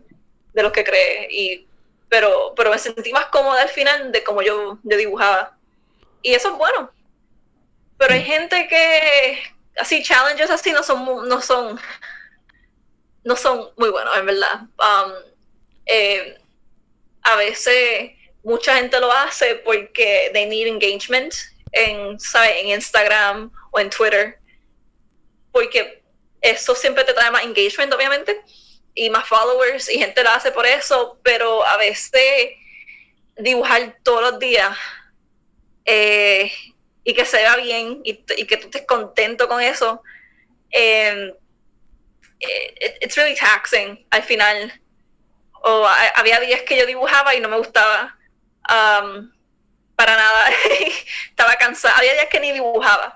de 0.53 0.63
lo 0.63 0.71
que 0.71 0.83
creé, 0.83 1.27
y, 1.29 1.67
pero, 2.09 2.53
pero 2.55 2.71
me 2.71 2.77
sentí 2.77 3.11
más 3.13 3.27
cómoda 3.27 3.61
al 3.61 3.69
final 3.69 4.11
de 4.11 4.23
como 4.23 4.41
yo, 4.41 4.77
dibujaba. 4.83 5.55
Y 6.21 6.33
eso 6.33 6.49
es 6.49 6.57
bueno. 6.57 6.91
Pero 7.97 8.13
hay 8.13 8.23
gente 8.23 8.67
que, 8.67 9.41
así, 9.77 10.03
challenges 10.03 10.49
así 10.49 10.71
no 10.71 10.83
son, 10.83 11.27
no 11.27 11.41
son, 11.41 11.79
no 13.23 13.35
son 13.35 13.69
muy 13.77 13.89
buenos, 13.89 14.17
en 14.17 14.25
verdad. 14.25 14.61
Um, 14.77 15.13
eh, 15.85 16.37
a 17.23 17.35
veces 17.35 18.11
mucha 18.43 18.75
gente 18.75 18.99
lo 18.99 19.11
hace 19.11 19.55
porque 19.57 20.31
they 20.33 20.45
need 20.45 20.67
engagement 20.67 21.33
en, 21.71 22.17
en 22.17 22.67
Instagram 22.67 23.51
o 23.71 23.79
en 23.79 23.89
Twitter. 23.89 24.37
Porque 25.51 26.00
eso 26.41 26.75
siempre 26.75 27.03
te 27.03 27.13
trae 27.13 27.31
más 27.31 27.43
engagement, 27.43 27.93
obviamente, 27.93 28.41
y 28.93 29.09
más 29.09 29.27
followers, 29.27 29.89
y 29.89 29.99
gente 29.99 30.23
lo 30.23 30.31
hace 30.31 30.51
por 30.51 30.65
eso, 30.65 31.19
pero 31.23 31.65
a 31.65 31.77
veces 31.77 32.51
dibujar 33.37 33.97
todos 34.03 34.21
los 34.21 34.39
días 34.39 34.77
eh, 35.85 36.51
y 37.03 37.13
que 37.13 37.25
se 37.25 37.37
vea 37.37 37.55
bien 37.57 38.01
y, 38.03 38.15
que 38.45 38.57
tú 38.57 38.67
estés 38.67 38.85
contento 38.85 39.47
con 39.47 39.61
eso, 39.61 40.03
eh, 40.71 41.33
it's 43.01 43.15
really 43.15 43.35
taxing 43.35 44.05
al 44.09 44.23
final. 44.23 44.71
O 45.63 45.87
había 46.15 46.39
días 46.39 46.63
que 46.63 46.75
yo 46.75 46.87
dibujaba 46.87 47.35
y 47.35 47.39
no 47.39 47.47
me 47.47 47.57
gustaba 47.57 48.17
um, 48.67 49.31
para 49.95 50.17
nada, 50.17 50.49
estaba 51.29 51.55
cansada, 51.55 51.95
había 51.97 52.13
días 52.13 52.27
que 52.31 52.39
ni 52.39 52.51
dibujaba 52.51 53.15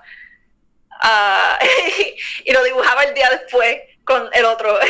Ah, 1.00 1.58
y 2.44 2.52
lo 2.52 2.62
dibujaba 2.64 3.04
el 3.04 3.14
día 3.14 3.30
después 3.30 3.78
con 4.04 4.28
el 4.32 4.44
otro. 4.44 4.78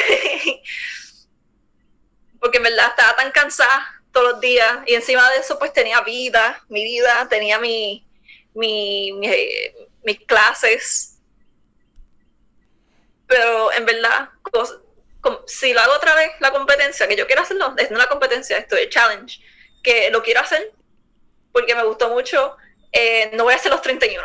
Porque 2.40 2.58
en 2.58 2.64
verdad 2.64 2.90
estaba 2.90 3.16
tan 3.16 3.32
cansada 3.32 4.02
todos 4.12 4.32
los 4.32 4.40
días 4.40 4.78
y 4.86 4.94
encima 4.94 5.28
de 5.30 5.38
eso 5.38 5.58
pues 5.58 5.72
tenía 5.72 6.00
vida, 6.02 6.62
mi 6.68 6.84
vida, 6.84 7.26
tenía 7.28 7.58
mi, 7.58 8.06
mis 8.54 10.20
clases. 10.26 11.18
Pero 13.26 13.72
en 13.72 13.84
verdad, 13.84 14.30
si 15.46 15.72
lo 15.72 15.80
hago 15.80 15.94
otra 15.94 16.14
vez, 16.14 16.30
la 16.40 16.52
competencia, 16.52 17.08
que 17.08 17.16
yo 17.16 17.26
quiero 17.26 17.42
hacerlo, 17.42 17.74
es 17.76 17.90
no 17.90 17.98
la 17.98 18.08
competencia, 18.08 18.58
esto 18.58 18.76
es 18.76 18.88
challenge, 18.90 19.40
que 19.82 20.10
lo 20.10 20.22
quiero 20.22 20.40
hacer 20.40 20.72
porque 21.56 21.74
me 21.74 21.84
gustó 21.84 22.10
mucho 22.10 22.54
eh, 22.92 23.30
no 23.34 23.44
voy 23.44 23.52
a 23.52 23.56
hacer 23.56 23.70
los 23.70 23.82
31. 23.82 24.22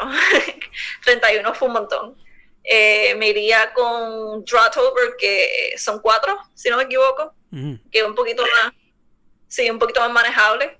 31 1.04 1.54
fue 1.56 1.68
un 1.68 1.74
montón. 1.74 2.18
Eh, 2.64 3.16
me 3.16 3.30
iría 3.30 3.74
con 3.74 4.46
Drawtober, 4.46 5.16
que 5.18 5.74
son 5.78 6.00
cuatro, 6.00 6.38
si 6.54 6.70
no 6.70 6.78
me 6.78 6.84
equivoco, 6.84 7.34
que 7.52 8.00
es 8.00 8.04
un 8.04 8.14
poquito 8.14 8.44
más, 8.44 8.74
sí, 9.48 9.70
un 9.70 9.80
poquito 9.80 10.00
más 10.02 10.12
manejable. 10.12 10.80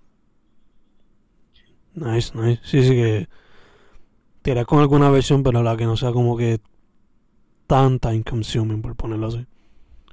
Nice, 1.94 2.32
nice. 2.36 2.62
Sí, 2.64 2.84
sí 2.84 2.90
que 2.90 3.28
te 4.42 4.66
con 4.66 4.80
alguna 4.80 5.10
versión, 5.10 5.44
pero 5.44 5.64
la 5.64 5.76
que 5.76 5.86
no 5.86 5.98
sea 5.98 6.12
como 6.12 6.38
que 6.38 6.60
tan 7.68 8.00
time 8.00 8.24
consuming, 8.24 8.82
por 8.82 8.96
ponerlo 8.96 9.28
así. 9.28 9.46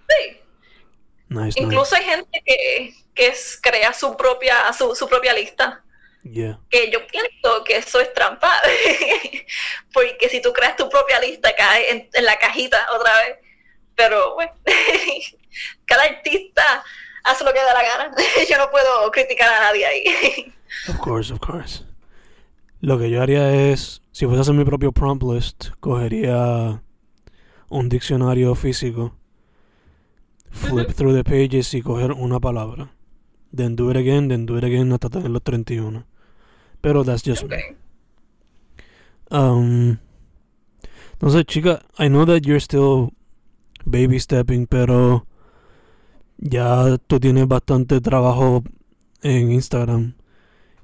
Sí. 0.08 0.36
Nice, 1.28 1.60
Incluso 1.60 1.96
hay 1.96 2.04
gente 2.04 2.42
que, 2.44 2.94
que 3.14 3.34
crea 3.60 3.92
su 3.92 4.16
propia, 4.16 4.72
su, 4.72 4.94
su 4.94 5.06
propia 5.08 5.34
lista. 5.34 5.84
Que 6.70 6.90
yo 6.90 7.06
pienso 7.06 7.64
que 7.64 7.76
eso 7.76 8.00
es 8.00 8.12
trampa, 8.12 8.52
porque 9.92 10.28
si 10.28 10.42
tú 10.42 10.52
creas 10.52 10.76
tu 10.76 10.88
propia 10.88 11.20
lista, 11.20 11.54
cae 11.56 12.08
en, 12.12 12.24
la 12.24 12.38
cajita 12.38 12.86
otra 12.94 13.12
vez. 13.18 13.36
Pero 13.94 14.34
bueno, 14.34 14.52
cada 15.86 16.04
artista 16.04 16.84
hace 17.24 17.44
lo 17.44 17.52
que 17.52 17.60
da 17.60 17.74
la 17.74 17.82
gana. 17.82 18.14
yo 18.50 18.58
no 18.58 18.70
puedo 18.70 19.10
criticar 19.10 19.48
a 19.52 19.60
nadie 19.60 19.86
ahí. 19.86 20.54
of 20.88 20.98
course, 20.98 21.32
of 21.32 21.40
course. 21.40 21.84
Lo 22.80 22.98
que 22.98 23.10
yo 23.10 23.22
haría 23.22 23.72
es, 23.72 24.02
si 24.12 24.26
fuese 24.26 24.38
a 24.38 24.42
hacer 24.42 24.54
mi 24.54 24.64
propio 24.64 24.92
prompt 24.92 25.24
list, 25.24 25.70
cogería 25.80 26.80
un 27.70 27.88
diccionario 27.88 28.54
físico, 28.54 29.16
flip 30.50 30.92
through 30.92 31.14
the 31.14 31.24
pages 31.24 31.74
y 31.74 31.82
coger 31.82 32.12
una 32.12 32.38
palabra. 32.38 32.92
Then 33.52 33.76
do 33.76 33.90
it 33.90 33.96
again, 33.96 34.28
then 34.28 34.46
do 34.46 34.56
it 34.58 34.64
again 34.64 34.90
hasta 34.92 35.08
tener 35.08 35.30
los 35.30 35.42
31. 35.42 36.04
Pero 36.80 37.04
that's 37.04 37.22
just 37.22 37.44
me. 37.44 37.76
Um, 39.30 39.98
sé, 41.20 41.44
chica, 41.44 41.82
I 41.98 42.08
know 42.08 42.24
that 42.24 42.46
you're 42.46 42.60
still 42.60 43.12
baby 43.84 44.18
stepping, 44.18 44.66
pero 44.66 45.26
ya 46.38 46.98
tú 47.06 47.18
tienes 47.18 47.48
bastante 47.48 48.00
trabajo 48.00 48.62
en 49.22 49.52
Instagram. 49.52 50.14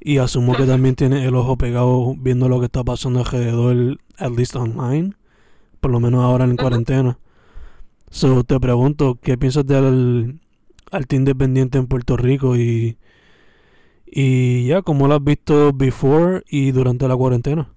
Y 0.00 0.18
asumo 0.18 0.55
que 0.55 0.66
también 0.66 0.96
tienes 0.96 1.27
el 1.27 1.35
ojo 1.35 1.57
pegado 1.57 2.14
viendo 2.18 2.48
lo 2.48 2.61
que 2.61 2.66
está 2.66 2.85
pasando 2.85 3.20
alrededor, 3.20 3.98
at 4.18 4.33
least 4.33 4.55
online. 4.57 5.14
Por 5.81 5.90
lo 5.90 6.00
menos 6.00 6.22
ahora 6.22 6.44
en 6.44 6.57
cuarentena. 6.57 7.18
So 8.11 8.44
te 8.44 8.61
pregunto, 8.61 9.18
¿qué 9.20 9.38
piensas 9.38 9.66
del 9.66 10.40
arte 10.90 11.16
independiente 11.16 11.79
en 11.79 11.87
Puerto 11.87 12.16
Rico 12.16 12.57
y 12.57 12.97
y 14.16 14.68
ya, 14.68 14.81
¿cómo 14.83 15.09
lo 15.09 15.14
has 15.14 15.25
visto 15.25 15.73
before 15.73 16.44
y 16.47 16.70
durante 16.70 17.09
la 17.09 17.16
cuarentena? 17.16 17.68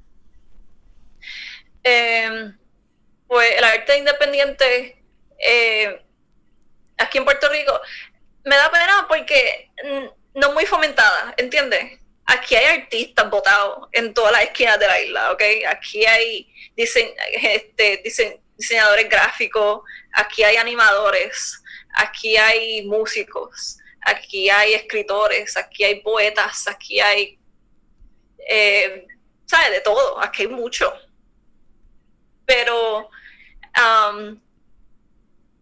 Em, 1.83 2.55
pues 3.27 3.55
el 3.57 3.63
arte 3.63 3.97
independiente 3.97 5.03
eh, 5.39 5.99
aquí 6.95 7.17
en 7.17 7.25
Puerto 7.25 7.49
Rico 7.49 7.79
me 8.45 8.55
da 8.55 8.69
pena 8.69 9.05
porque 9.07 9.71
no 10.35 10.53
muy 10.53 10.67
fomentada, 10.67 11.33
¿entiendes? 11.37 11.99
Aquí 12.27 12.55
hay 12.55 12.81
artistas 12.81 13.27
votados 13.31 13.87
en 13.91 14.13
todas 14.13 14.31
las 14.31 14.43
esquinas 14.43 14.79
de 14.79 14.87
la 14.87 15.01
isla, 15.01 15.31
¿ok? 15.31 15.41
Aquí 15.69 16.05
hay 16.05 16.53
este, 16.75 18.03
diseñadores 18.57 19.09
gráficos, 19.09 19.81
aquí 20.13 20.43
hay 20.43 20.57
animadores, 20.57 21.63
aquí 21.97 22.37
hay 22.37 22.85
músicos, 22.85 23.77
aquí 24.01 24.49
hay 24.49 24.73
escritores, 24.73 25.57
aquí 25.57 25.83
hay 25.83 26.01
poetas, 26.01 26.67
aquí 26.67 26.99
hay, 26.99 27.39
eh, 28.49 29.07
¿sabes? 29.45 29.71
De 29.71 29.81
todo, 29.81 30.21
aquí 30.21 30.43
hay 30.43 30.47
mucho. 30.49 30.91
Pero 32.45 33.09
um, 33.77 34.39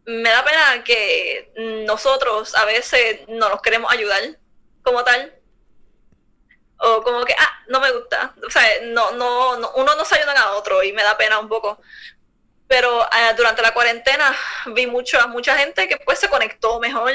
me 0.06 0.30
da 0.30 0.43
pena 0.43 0.84
que 0.84 1.52
nosotros 1.88 2.54
a 2.56 2.65
veces 2.65 3.21
no 3.28 3.50
nos 3.50 3.62
queremos 3.62 3.91
ayudar 3.91 4.21
como 4.84 5.04
tal. 5.04 5.34
O 6.78 7.02
como 7.02 7.24
que, 7.24 7.34
ah, 7.39 7.63
no 7.69 7.80
me 7.80 7.91
gusta. 7.91 8.36
O 8.45 8.50
sea, 8.50 8.62
no, 8.84 9.13
no, 9.13 9.58
no 9.58 9.71
uno 9.76 9.95
no 9.95 10.06
se 10.06 10.15
ayuda 10.15 10.39
a 10.39 10.56
otro 10.56 10.84
y 10.84 10.91
me 10.91 11.04
da 11.04 11.17
pena 11.17 11.39
un 11.39 11.48
poco. 11.48 11.82
Pero 12.67 13.04
eh, 13.04 13.34
durante 13.38 13.62
la 13.62 13.73
cuarentena 13.73 14.36
vi 14.73 14.88
mucho, 14.88 15.17
mucha 15.30 15.58
gente 15.58 15.88
que 15.88 15.97
pues 15.97 16.19
se 16.19 16.30
conectó 16.30 16.80
mejor 16.80 17.13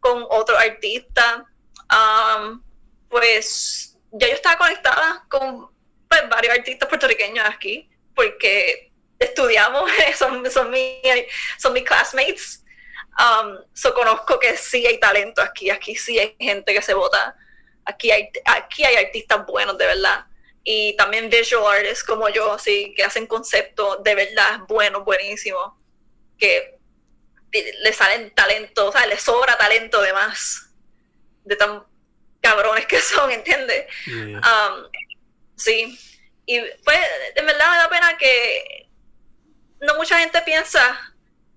con 0.00 0.24
otro 0.30 0.56
artista. 0.56 1.44
pues 3.08 3.96
ya 4.12 4.28
yo 4.28 4.34
estaba 4.34 4.56
conectada 4.56 5.24
con 5.28 5.70
pues, 6.08 6.28
varios 6.28 6.56
artistas 6.56 6.88
puertorriqueños 6.88 7.44
aquí, 7.48 7.88
porque 8.14 8.92
estudiamos, 9.18 9.90
son, 10.18 10.48
son, 10.50 10.70
mi, 10.70 11.00
son 11.58 11.72
mis 11.72 11.84
classmates. 11.84 12.62
Um, 13.18 13.92
conozco 13.94 14.38
que 14.38 14.56
sí 14.56 14.86
hay 14.86 15.00
talento 15.00 15.40
aquí, 15.40 15.70
aquí 15.70 15.96
sí 15.96 16.18
hay 16.18 16.36
gente 16.38 16.74
que 16.74 16.82
se 16.82 16.92
vota, 16.92 17.34
aquí 17.86 18.10
hay, 18.10 18.28
aquí 18.44 18.84
hay 18.84 18.96
artistas 18.96 19.46
buenos 19.46 19.78
de 19.78 19.86
verdad. 19.86 20.25
Y 20.68 20.96
también 20.96 21.30
visual 21.30 21.76
artists 21.76 22.02
como 22.02 22.28
yo, 22.28 22.54
así 22.54 22.92
que 22.96 23.04
hacen 23.04 23.28
conceptos 23.28 24.02
de 24.02 24.16
verdad 24.16 24.58
buenos, 24.66 25.04
buenísimos, 25.04 25.74
que 26.36 26.76
le 27.52 27.92
salen 27.92 28.34
talento, 28.34 28.88
o 28.88 28.92
sea, 28.92 29.06
les 29.06 29.22
sobra 29.22 29.56
talento 29.56 30.02
de 30.02 30.12
más, 30.12 30.70
de 31.44 31.54
tan 31.54 31.84
cabrones 32.40 32.84
que 32.86 32.98
son, 33.00 33.30
¿entiendes? 33.30 33.86
Um, 34.08 34.90
sí, 35.54 35.96
y 36.46 36.60
pues 36.84 36.98
en 37.36 37.46
verdad 37.46 37.70
me 37.70 37.76
da 37.76 37.88
pena 37.88 38.18
que 38.18 38.88
no 39.80 39.94
mucha 39.94 40.18
gente 40.18 40.42
piensa 40.42 41.14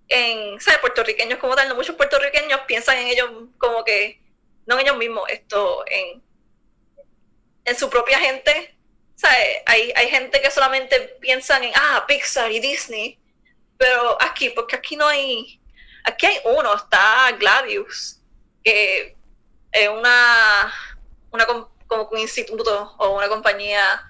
en, 0.08 0.62
¿sabes? 0.62 0.82
Puertorriqueños 0.82 1.40
como 1.40 1.56
tal, 1.56 1.68
no 1.68 1.76
muchos 1.76 1.96
puertorriqueños 1.96 2.60
piensan 2.68 2.98
en 2.98 3.08
ellos 3.08 3.32
como 3.58 3.84
que, 3.84 4.22
no 4.68 4.76
en 4.76 4.82
ellos 4.86 4.98
mismos, 4.98 5.28
esto, 5.30 5.84
en, 5.88 6.22
en 7.66 7.76
su 7.76 7.90
propia 7.90 8.20
gente, 8.20 8.76
Hay, 9.66 9.92
hay 9.96 10.10
gente 10.10 10.42
que 10.42 10.52
solamente 10.52 11.00
piensan 11.20 11.64
en, 11.64 11.72
ah, 11.76 12.06
Pixar 12.08 12.52
y 12.52 12.60
Disney, 12.60 13.20
pero 13.78 14.18
aquí, 14.22 14.50
porque 14.50 14.76
aquí 14.76 14.96
no 14.96 15.08
hay, 15.08 15.60
aquí 16.04 16.26
hay 16.26 16.40
uno, 16.46 16.74
está 16.76 17.32
Gladius, 17.38 18.20
que 18.64 19.16
es 19.72 19.90
una, 19.90 20.74
una 21.32 21.46
como 21.46 22.10
un 22.12 22.20
instituto 22.20 22.96
o 22.98 23.18
una 23.18 23.28
compañía 23.28 24.02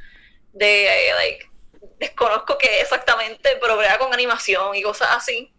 de, 0.53 1.11
like, 1.15 1.49
desconozco 1.97 2.57
qué 2.57 2.81
exactamente, 2.81 3.57
pero 3.61 3.77
vea 3.77 3.97
con 3.97 4.13
animación 4.13 4.75
y 4.75 4.81
cosas 4.81 5.09
así. 5.11 5.51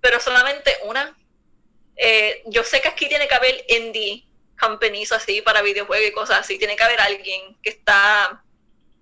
Pero 0.00 0.20
solamente 0.20 0.76
una. 0.84 1.16
Eh, 1.96 2.42
yo 2.46 2.64
sé 2.64 2.80
que 2.80 2.88
aquí 2.88 3.08
tiene 3.08 3.28
que 3.28 3.34
haber 3.34 3.64
indie 3.68 4.26
companies 4.58 5.12
así 5.12 5.40
para 5.42 5.62
videojuegos 5.62 6.08
y 6.08 6.12
cosas 6.12 6.40
así. 6.40 6.58
Tiene 6.58 6.76
que 6.76 6.84
haber 6.84 7.00
alguien 7.00 7.56
que 7.62 7.70
está 7.70 8.43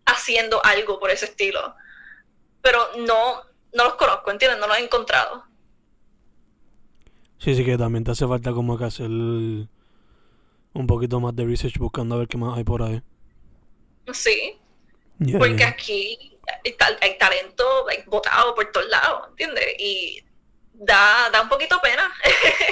haciendo 0.06 0.64
algo 0.64 0.98
por 0.98 1.10
ese 1.10 1.26
estilo. 1.26 1.74
Pero 2.60 2.78
no, 2.98 3.42
no 3.72 3.84
los 3.84 3.94
conozco, 3.94 4.30
¿entiendes? 4.30 4.60
No 4.60 4.66
los 4.66 4.78
he 4.78 4.84
encontrado. 4.84 5.44
Sí, 7.38 7.54
sí, 7.56 7.64
que 7.64 7.76
también 7.76 8.04
te 8.04 8.12
hace 8.12 8.26
falta 8.26 8.52
como 8.52 8.78
que 8.78 8.84
hacer 8.84 9.08
un 9.08 10.86
poquito 10.86 11.18
más 11.20 11.34
de 11.34 11.44
research 11.44 11.76
buscando 11.78 12.14
a 12.14 12.18
ver 12.18 12.28
qué 12.28 12.38
más 12.38 12.56
hay 12.56 12.64
por 12.64 12.82
ahí. 12.82 13.02
Sí. 14.12 14.58
Porque 15.38 15.64
aquí 15.64 16.38
hay, 17.00 17.18
talento 17.18 17.86
votado 18.06 18.54
por 18.54 18.70
todos 18.72 18.88
lados, 18.88 19.28
¿entiendes? 19.30 19.64
Y 19.78 20.24
da, 20.74 21.30
da 21.30 21.42
un 21.42 21.48
poquito 21.48 21.80
pena. 21.80 22.10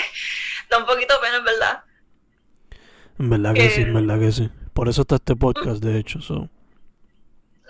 da 0.70 0.78
un 0.78 0.86
poquito 0.86 1.14
pena, 1.20 1.36
en 1.36 1.44
verdad. 1.44 1.84
En 3.18 3.30
verdad 3.30 3.54
que, 3.54 3.70
sí, 3.70 3.82
en 3.82 3.94
verdad 3.94 4.18
que 4.18 4.32
sí. 4.32 4.50
Por 4.72 4.88
eso 4.88 5.02
está 5.02 5.16
este 5.16 5.36
podcast, 5.36 5.82
de 5.82 5.98
hecho. 5.98 6.20
So. 6.20 6.48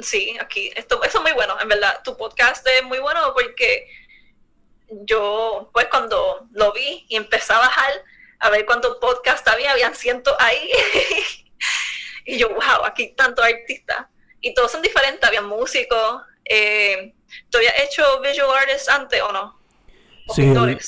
Sí, 0.03 0.37
aquí, 0.41 0.71
esto, 0.77 1.03
eso 1.03 1.19
es 1.19 1.23
muy 1.23 1.33
bueno, 1.33 1.57
en 1.61 1.69
verdad. 1.69 2.01
Tu 2.05 2.17
podcast 2.17 2.67
es 2.67 2.85
muy 2.85 2.99
bueno 2.99 3.33
porque 3.35 3.89
yo, 4.89 5.71
pues 5.73 5.87
cuando 5.87 6.47
lo 6.53 6.73
vi 6.73 7.07
y 7.09 7.17
empecé 7.17 7.53
a 7.53 7.59
bajar 7.59 7.93
a 8.41 8.51
ver 8.51 8.65
cuántos 8.67 8.97
podcasts 8.97 9.49
había, 9.49 9.73
habían 9.73 9.95
cientos 9.95 10.35
ahí. 10.39 10.71
y 12.25 12.39
yo, 12.39 12.49
wow, 12.49 12.85
aquí 12.85 13.09
tantos 13.17 13.45
artistas 13.45 14.07
y 14.41 14.55
todos 14.55 14.73
son 14.73 14.83
diferentes, 14.83 15.23
había 15.23 15.43
músicos. 15.43 16.23
Eh, 16.45 17.15
¿Tú 17.51 17.59
habías 17.59 17.75
hecho 17.81 18.21
visual 18.21 18.57
artists 18.57 18.89
antes 18.89 19.23
o 19.23 19.33
no? 19.33 19.61
sí, 20.35 20.43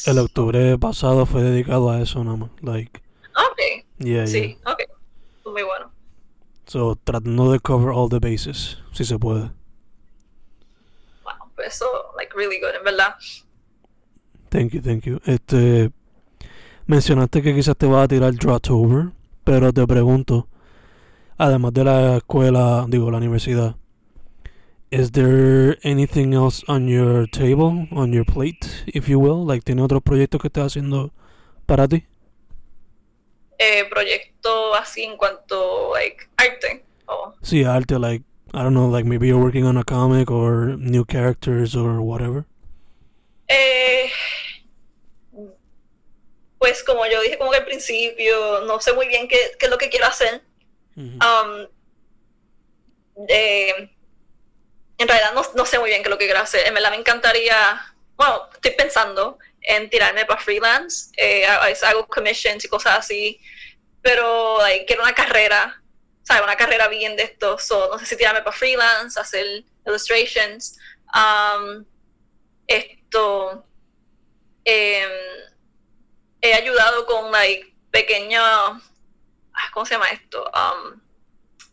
el, 0.06 0.18
octubre 0.18 0.78
pasado 0.78 1.26
fue 1.26 1.42
dedicado 1.42 1.90
a 1.90 2.00
eso 2.00 2.22
nada 2.24 2.36
más. 2.36 2.50
Like, 2.60 3.02
ok. 3.34 4.26
sí, 4.26 4.58
ok. 4.64 4.82
Muy 5.44 5.62
bueno. 5.62 5.92
So, 6.72 6.96
tratando 6.96 7.52
de 7.52 7.60
cover 7.60 7.92
all 7.92 8.08
the 8.08 8.18
bases, 8.18 8.78
si 8.92 9.04
se 9.04 9.18
puede. 9.18 9.50
Wow, 11.22 11.52
eso, 11.66 11.84
like, 12.16 12.32
really 12.34 12.58
good, 12.60 12.74
en 12.74 12.82
verdad. 12.82 13.14
Thank 14.48 14.72
you, 14.72 14.80
thank 14.80 15.04
you. 15.04 15.20
Este, 15.26 15.92
mencionaste 16.86 17.42
que 17.42 17.54
quizás 17.54 17.76
te 17.76 17.84
vas 17.84 18.04
a 18.04 18.08
tirar 18.08 18.32
Drawtober, 18.32 19.12
pero 19.44 19.70
te 19.74 19.86
pregunto, 19.86 20.48
además 21.36 21.74
de 21.74 21.84
la 21.84 22.16
escuela, 22.16 22.86
digo, 22.88 23.10
la 23.10 23.18
universidad, 23.18 23.76
is 24.90 25.12
there 25.12 25.78
anything 25.84 26.32
else 26.32 26.64
on 26.68 26.88
your 26.88 27.28
table, 27.28 27.86
on 27.92 28.14
your 28.14 28.24
plate, 28.24 28.86
if 28.86 29.10
you 29.10 29.18
will? 29.20 29.46
Like, 29.46 29.62
¿tiene 29.62 29.82
otros 29.82 30.02
proyectos 30.02 30.40
que 30.40 30.48
estés 30.48 30.64
haciendo 30.64 31.12
para 31.66 31.86
ti? 31.86 32.06
Eh, 33.62 33.84
proyecto 33.88 34.74
así 34.74 35.04
en 35.04 35.16
cuanto, 35.16 35.92
like, 35.94 36.28
arte. 36.36 36.84
Oh. 37.06 37.32
Sí, 37.42 37.62
arte, 37.62 37.98
like, 37.98 38.24
I 38.52 38.62
don't 38.62 38.74
know, 38.74 38.90
like 38.90 39.08
maybe 39.08 39.28
you're 39.28 39.40
working 39.40 39.64
on 39.64 39.76
a 39.76 39.84
comic 39.84 40.30
or 40.30 40.76
new 40.78 41.04
characters 41.04 41.76
or 41.76 42.00
whatever. 42.00 42.44
Eh, 43.48 44.10
pues 46.58 46.82
como 46.82 47.06
yo 47.06 47.20
dije 47.22 47.38
como 47.38 47.50
que 47.50 47.58
al 47.58 47.64
principio, 47.64 48.62
no 48.66 48.80
sé 48.80 48.92
muy 48.94 49.06
bien 49.06 49.28
qué, 49.28 49.38
qué 49.58 49.66
es 49.66 49.70
lo 49.70 49.78
que 49.78 49.88
quiero 49.90 50.06
hacer 50.06 50.42
Um, 50.96 51.66
en 54.98 55.08
realidad 55.08 55.32
no, 55.54 55.66
sé 55.66 55.78
muy 55.78 55.90
bien 55.90 56.02
qué 56.02 56.08
es 56.08 56.10
lo 56.10 56.18
que 56.18 56.26
quiero 56.26 56.40
hacer. 56.40 56.66
En 56.66 56.74
verdad 56.74 56.90
me 56.90 56.96
encantaría, 56.96 57.80
bueno, 58.16 58.48
estoy 58.52 58.72
pensando 58.72 59.38
en 59.62 59.88
tirarme 59.90 60.24
para 60.24 60.40
freelance, 60.40 61.10
eh, 61.16 61.46
hago 61.46 62.06
commissions 62.06 62.64
y 62.64 62.68
cosas 62.68 62.98
así, 62.98 63.40
pero 64.00 64.58
quiero 64.86 65.02
una 65.02 65.14
carrera, 65.14 65.82
¿sabes? 66.22 66.42
Una 66.42 66.56
carrera 66.56 66.88
bien 66.88 67.16
de 67.16 67.24
esto, 67.24 67.56
no 67.90 67.98
sé 67.98 68.06
si 68.06 68.16
tirarme 68.16 68.42
para 68.42 68.56
freelance, 68.56 69.18
hacer 69.18 69.64
illustrations. 69.86 70.78
Um, 71.14 71.84
esto, 72.66 73.64
em, 74.64 75.10
he 76.40 76.54
ayudado 76.54 77.06
con 77.06 77.30
like, 77.30 77.74
pequeños 77.90 78.82
Ah, 79.54 79.70
¿cómo 79.72 79.86
se 79.86 79.94
llama 79.94 80.08
esto? 80.08 80.50
Um, 80.54 81.00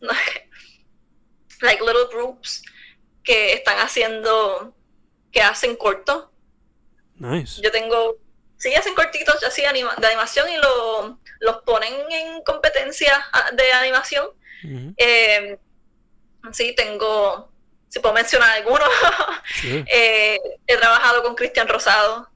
like 1.62 1.82
little 1.82 2.06
groups 2.10 2.62
que 3.22 3.54
están 3.54 3.78
haciendo, 3.78 4.74
que 5.32 5.42
hacen 5.42 5.76
corto. 5.76 6.29
Nice. 7.20 7.62
Yo 7.62 7.70
tengo, 7.70 8.16
sí, 8.58 8.74
hacen 8.74 8.94
cortitos 8.94 9.42
así 9.44 9.62
de 9.62 9.68
animación 9.68 10.48
y 10.48 10.56
lo, 10.56 11.20
los 11.40 11.56
ponen 11.62 11.92
en 12.10 12.42
competencia 12.42 13.24
ah, 13.32 13.50
de 13.52 13.72
animación. 13.72 14.28
Em, 14.96 15.56
sí, 16.52 16.74
tengo, 16.74 17.52
si 17.88 18.00
puedo 18.00 18.14
mencionar 18.14 18.50
algunos, 18.50 18.88
eh, 19.64 20.38
he 20.66 20.76
trabajado 20.76 21.22
con 21.22 21.34
Cristian 21.34 21.68
Rosado. 21.68 22.28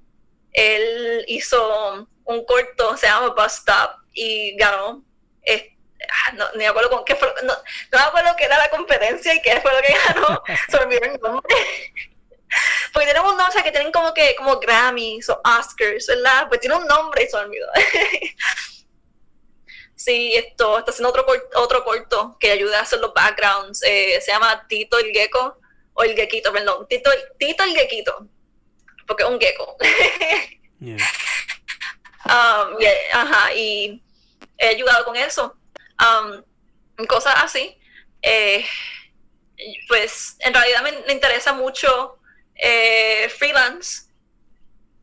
Él 0.52 1.24
hizo 1.26 2.08
un 2.24 2.44
corto, 2.44 2.96
se 2.96 3.06
llama 3.06 3.34
Bus 3.34 3.54
Stop, 3.54 3.96
y 4.12 4.56
ganó 4.56 5.04
Ah, 6.10 6.32
no, 6.32 6.44
ni 6.52 6.58
me 6.58 6.66
acuerdo 6.68 6.90
con 6.90 7.04
qué 7.04 7.14
fue, 7.14 7.32
no, 7.44 7.52
no 7.52 7.98
me 7.98 8.04
acuerdo 8.04 8.34
qué 8.36 8.44
era 8.44 8.58
la 8.58 8.70
competencia 8.70 9.34
y 9.34 9.42
qué 9.42 9.60
fue 9.60 9.72
lo 9.72 9.80
que 9.80 9.94
ganó, 10.06 10.42
se 10.68 10.76
olvidó 10.76 11.04
el 11.04 11.20
nombre. 11.20 11.56
Porque 12.92 13.08
tenemos 13.08 13.32
un 13.32 13.38
nombre, 13.38 13.50
o 13.50 13.52
sea, 13.52 13.62
que 13.62 13.72
tienen 13.72 13.92
como 13.92 14.12
que, 14.14 14.34
como 14.36 14.58
Grammys 14.58 15.28
o 15.28 15.40
Oscars, 15.44 16.06
¿verdad? 16.06 16.48
Pues 16.48 16.60
tiene 16.60 16.76
un 16.76 16.86
nombre 16.86 17.24
y 17.24 17.28
se 17.28 17.36
olvidó. 17.36 17.68
Sí, 19.96 20.34
esto 20.34 20.78
está 20.78 20.90
haciendo 20.90 21.08
otro, 21.08 21.24
otro 21.54 21.82
corto 21.82 22.36
que 22.38 22.50
ayuda 22.50 22.80
a 22.80 22.82
hacer 22.82 22.98
los 22.98 23.14
backgrounds. 23.14 23.82
Eh, 23.84 24.20
se 24.20 24.32
llama 24.32 24.66
Tito 24.68 24.98
el 24.98 25.12
Gecko, 25.12 25.58
o 25.94 26.02
el 26.02 26.14
Gequito, 26.14 26.52
perdón. 26.52 26.86
Tito, 26.88 27.10
Tito 27.38 27.64
el 27.64 27.74
Gequito, 27.74 28.28
porque 29.06 29.22
es 29.22 29.28
un 29.28 29.40
gecko. 29.40 29.76
Um, 32.26 32.78
ajá, 33.12 33.52
y 33.52 34.02
he 34.56 34.68
ayudado 34.68 35.04
con 35.04 35.14
eso. 35.14 35.54
Um, 36.00 37.06
cosas 37.06 37.34
así. 37.36 37.78
Eh, 38.22 38.64
pues 39.88 40.36
en 40.40 40.54
realidad 40.54 40.82
me, 40.82 41.12
interesa 41.12 41.52
mucho 41.52 42.18
eh, 42.54 43.28
freelance. 43.28 44.04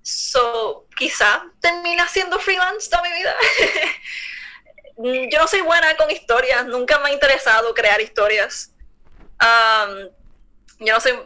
So, 0.04 0.88
quizá 0.98 1.46
termine 1.62 2.08
siendo 2.10 2.40
freelance 2.40 2.90
toda 2.90 3.04
mi 3.04 3.14
vida. 3.14 3.36
Yo 5.32 5.40
no 5.40 5.48
soy 5.48 5.62
buena 5.62 5.96
con 5.96 6.12
historias, 6.12 6.66
nunca 6.66 7.00
me 7.00 7.10
ha 7.10 7.14
interesado 7.14 7.74
crear 7.74 8.00
historias. 8.02 8.72
Um, 9.42 10.10
yo 10.80 10.94
no 10.94 11.00
soy 11.00 11.20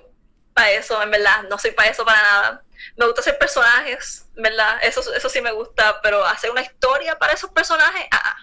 para 0.53 0.71
eso, 0.71 1.01
en 1.01 1.11
verdad, 1.11 1.43
no 1.49 1.57
soy 1.57 1.71
para 1.71 1.89
eso 1.89 2.05
para 2.05 2.21
nada. 2.21 2.63
Me 2.95 3.05
gusta 3.05 3.21
hacer 3.21 3.37
personajes, 3.37 4.27
¿verdad? 4.35 4.79
Eso, 4.81 5.13
eso 5.13 5.29
sí 5.29 5.41
me 5.41 5.51
gusta, 5.51 5.99
pero 6.01 6.23
hacer 6.23 6.51
una 6.51 6.61
historia 6.61 7.17
para 7.17 7.33
esos 7.33 7.49
personajes, 7.51 8.05
ah, 8.11 8.21
ah. 8.23 8.37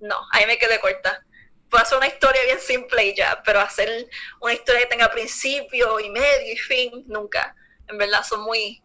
no, 0.00 0.20
ahí 0.32 0.46
me 0.46 0.58
quedé 0.58 0.80
corta. 0.80 1.24
Puedo 1.70 1.82
hacer 1.82 1.98
una 1.98 2.06
historia 2.06 2.42
bien 2.44 2.58
simple 2.60 3.06
y 3.06 3.16
ya, 3.16 3.42
pero 3.44 3.60
hacer 3.60 4.08
una 4.40 4.52
historia 4.52 4.82
que 4.82 4.86
tenga 4.86 5.10
principio 5.10 6.00
y 6.00 6.10
medio 6.10 6.52
y 6.52 6.56
fin, 6.56 7.04
nunca. 7.06 7.54
En 7.88 7.98
verdad, 7.98 8.22
son 8.22 8.42
muy 8.42 8.82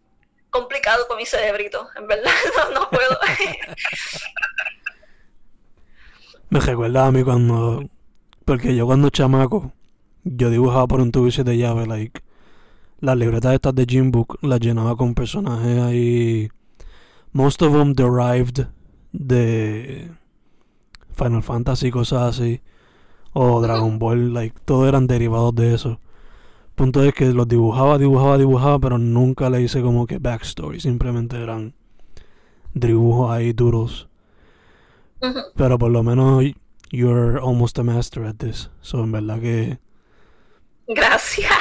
complicados 0.49 1.05
con 1.07 1.17
mi 1.17 1.25
cerebrito, 1.25 1.87
en 1.95 2.07
verdad, 2.07 2.31
no, 2.73 2.89
puedo. 2.89 3.17
me 6.49 6.59
recuerda 6.59 7.07
a 7.07 7.11
mí 7.11 7.23
cuando, 7.23 7.89
porque 8.45 8.75
yo 8.75 8.85
cuando 8.85 9.09
chamaco, 9.09 9.73
yo 10.23 10.49
dibujaba 10.49 10.87
por 10.87 11.01
un 11.01 11.11
tubo 11.11 11.29
de 11.29 11.57
llave, 11.57 11.87
like, 11.87 12.21
las 12.99 13.17
libretas 13.17 13.55
estas 13.55 13.73
de 13.73 13.85
Jim 13.87 14.11
Book 14.11 14.37
las 14.41 14.59
llenaba 14.59 14.95
con 14.95 15.15
personajes 15.15 15.81
ahí, 15.81 16.49
most 17.31 17.61
of 17.61 17.73
them 17.73 17.93
derived 17.93 18.67
de 19.13 20.11
Final 21.15 21.41
Fantasy, 21.41 21.89
cosas 21.89 22.37
así, 22.37 22.61
o 23.33 23.61
Dragon 23.61 23.99
Ball, 23.99 24.33
like, 24.33 24.55
todos 24.65 24.87
eran 24.87 25.07
derivados 25.07 25.55
de 25.55 25.73
eso. 25.73 25.99
Punto 26.75 27.03
es 27.03 27.13
que 27.13 27.25
los 27.27 27.47
dibujaba, 27.47 27.97
dibujaba, 27.97 28.37
dibujaba, 28.37 28.79
pero 28.79 28.97
nunca 28.97 29.49
le 29.49 29.61
hice 29.61 29.81
como 29.81 30.07
que 30.07 30.17
backstory, 30.17 30.79
simplemente 30.79 31.41
eran 31.41 31.73
dibujos 32.73 33.31
ahí 33.31 33.53
duros. 33.53 34.07
Pero 35.55 35.77
por 35.77 35.91
lo 35.91 36.01
menos 36.03 36.43
you're 36.89 37.39
almost 37.39 37.77
a 37.79 37.83
master 37.83 38.25
at 38.25 38.37
this. 38.37 38.69
So 38.81 39.03
en 39.03 39.11
verdad 39.11 39.39
que 39.39 39.79
Gracias. 40.87 41.51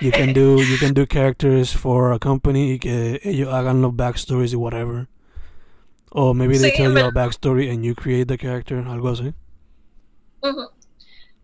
You 0.00 0.10
can 0.10 0.32
do 0.32 0.60
you 0.62 0.78
can 0.78 0.94
do 0.94 1.06
characters 1.06 1.72
for 1.72 2.12
a 2.12 2.18
company 2.18 2.72
y 2.72 2.78
que 2.78 3.20
ellos 3.24 3.52
hagan 3.52 3.80
los 3.80 3.94
backstories 3.94 4.52
y 4.52 4.56
whatever. 4.56 5.08
Or 6.10 6.34
maybe 6.34 6.58
they 6.58 6.72
tell 6.72 6.92
you 6.92 7.06
a 7.06 7.12
backstory 7.12 7.70
and 7.70 7.84
you 7.84 7.94
create 7.94 8.28
the 8.28 8.36
character, 8.36 8.84
algo 8.86 9.10
así. 9.10 9.32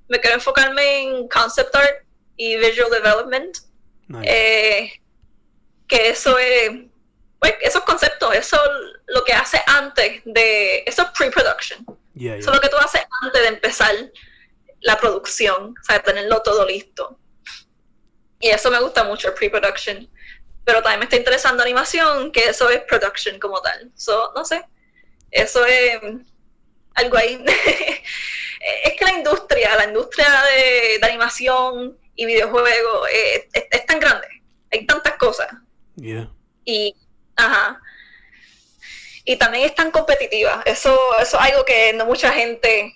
Me 0.09 0.21
quiero 0.21 0.37
enfocarme 0.37 1.03
en 1.03 1.29
concept 1.29 1.75
art 1.75 2.05
y 2.37 2.57
visual 2.57 2.91
development. 2.91 3.59
Eh, 4.23 4.91
que 5.87 6.11
eso 6.11 6.39
es, 6.39 6.71
pues, 7.39 7.55
esos 7.61 7.83
conceptos, 7.83 8.35
eso 8.35 8.59
lo 9.07 9.25
que 9.25 9.33
hace 9.33 9.61
antes 9.67 10.23
de, 10.25 10.83
eso 10.87 11.03
es 11.03 11.09
pre-production. 11.17 11.85
Eso 12.15 12.51
es 12.51 12.57
lo 12.57 12.61
que 12.61 12.69
tú 12.69 12.77
haces 12.77 13.03
antes 13.23 13.43
de 13.43 13.49
empezar 13.49 13.95
la 14.81 14.99
producción, 14.99 15.75
o 15.81 15.85
sea, 15.85 16.03
tenerlo 16.03 16.43
todo 16.43 16.67
listo. 16.67 17.19
Y 18.41 18.49
eso 18.49 18.71
me 18.71 18.81
gusta 18.81 19.05
mucho, 19.05 19.35
pre-production. 19.35 20.09
Pero 20.65 20.83
también 20.83 21.01
me 21.01 21.05
está 21.05 21.17
interesando 21.17 21.63
animación, 21.63 22.31
que 22.33 22.49
eso 22.49 22.69
es 22.71 22.83
production 22.83 23.39
como 23.39 23.61
tal. 23.61 23.91
So, 23.95 24.33
no 24.35 24.45
sé, 24.45 24.65
eso 25.31 25.65
es 25.65 26.01
algo 26.95 27.17
ahí. 27.17 27.45
es 28.85 28.95
que 28.95 29.05
la 29.05 29.13
industria, 29.13 29.77
la 29.77 29.85
industria 29.85 30.27
de, 30.45 31.07
animación 31.07 31.99
y 32.15 32.27
videojuegos 32.27 33.09
eh, 33.13 33.49
es, 33.53 33.87
tan 33.87 34.01
grande. 34.01 34.27
Hay 34.71 34.87
tantas 34.87 35.15
cosas. 35.15 35.49
Y, 36.65 36.95
ajá. 37.37 37.81
Y 39.25 39.37
también 39.37 39.65
es 39.65 39.75
tan 39.75 39.91
competitiva. 39.91 40.63
Eso, 40.65 40.99
eso 41.21 41.39
es 41.39 41.53
algo 41.53 41.65
que 41.65 41.93
no 41.93 42.07
mucha 42.07 42.33
gente 42.33 42.95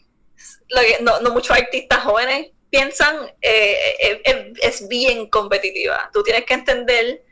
no, 1.01 1.21
no 1.21 1.31
muchos 1.31 1.57
artistas 1.57 2.01
jóvenes 2.01 2.49
piensan, 2.71 3.15
eh, 3.43 3.77
eh, 4.25 4.53
es, 4.63 4.89
bien 4.89 5.29
competitiva. 5.29 6.11
Tú 6.13 6.23
tienes 6.23 6.45
que 6.45 6.55
entender 6.55 7.23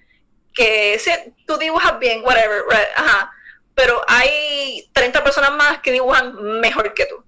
que 0.55 0.99
si 0.99 1.11
tú 1.47 1.57
dibujas 1.57 1.99
bien, 1.99 2.23
whatever, 2.23 2.63
ajá, 2.95 3.33
pero 3.75 4.03
hay 4.07 4.91
30 4.93 5.25
personas 5.25 5.53
más 5.53 5.81
que 5.81 5.93
dibujan 5.93 6.61
mejor 6.61 6.93
que 6.93 7.07
tú. 7.07 7.25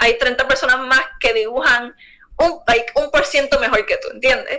Hay 0.00 0.18
30 0.18 0.48
personas 0.48 0.78
más 0.80 1.02
que 1.20 1.32
dibujan 1.32 1.94
un, 2.38 2.60
like, 2.66 2.92
un 2.96 3.10
por 3.10 3.24
ciento 3.24 3.60
mejor 3.60 3.84
que 3.86 3.98
tú, 3.98 4.08
¿entiendes? 4.12 4.58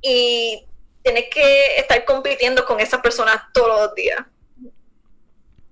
Y 0.00 0.64
tienes 1.02 1.24
que 1.30 1.76
estar 1.76 2.04
compitiendo 2.04 2.64
con 2.64 2.78
esas 2.78 3.00
personas 3.00 3.42
todos 3.52 3.68
los 3.68 3.94
días. 3.94 4.20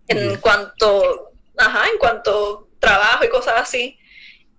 En 0.09 0.37
cuanto, 0.41 1.33
ajá, 1.57 1.89
en 1.93 1.99
cuanto 1.99 2.69
trabajo 2.81 3.25
y 3.25 3.29
cosas 3.29 3.55
así. 3.61 3.99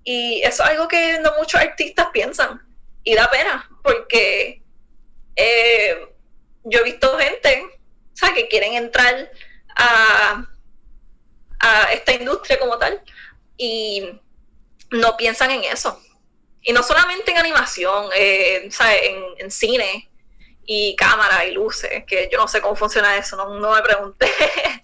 Y 0.04 0.42
eso 0.44 0.64
es 0.64 0.70
algo 0.70 0.88
que 0.88 1.20
no 1.20 1.34
muchos 1.38 1.60
artistas 1.60 2.08
piensan. 2.14 2.62
Y 3.04 3.16
da 3.16 3.30
pena, 3.30 3.70
porque 3.84 4.62
eh, 5.36 6.08
yo 6.64 6.80
he 6.80 6.84
visto 6.84 7.18
gente 7.18 7.80
que 8.36 8.48
quieren 8.48 8.74
entrar 8.74 9.32
a, 9.76 10.46
a 11.60 11.94
esta 11.94 12.14
industria 12.14 12.60
como 12.60 12.78
tal 12.78 13.02
y 13.58 14.20
no 14.92 15.18
piensan 15.18 15.52
en 15.52 15.64
eso. 15.64 16.02
Y 16.62 16.74
no 16.74 16.84
solamente 16.84 17.32
en 17.32 17.38
animación, 17.38 18.10
eh, 18.16 18.70
En, 19.38 19.52
cine 19.52 20.10
y 20.66 20.96
cámara 20.96 21.46
y 21.46 21.52
luces, 21.52 22.04
que 22.06 22.30
yo 22.32 22.38
no 22.38 22.48
sé 22.48 22.62
cómo 22.62 22.76
funciona 22.76 23.18
eso, 23.18 23.36
no, 23.38 23.74
me 23.74 23.82
pregunté. 23.82 24.32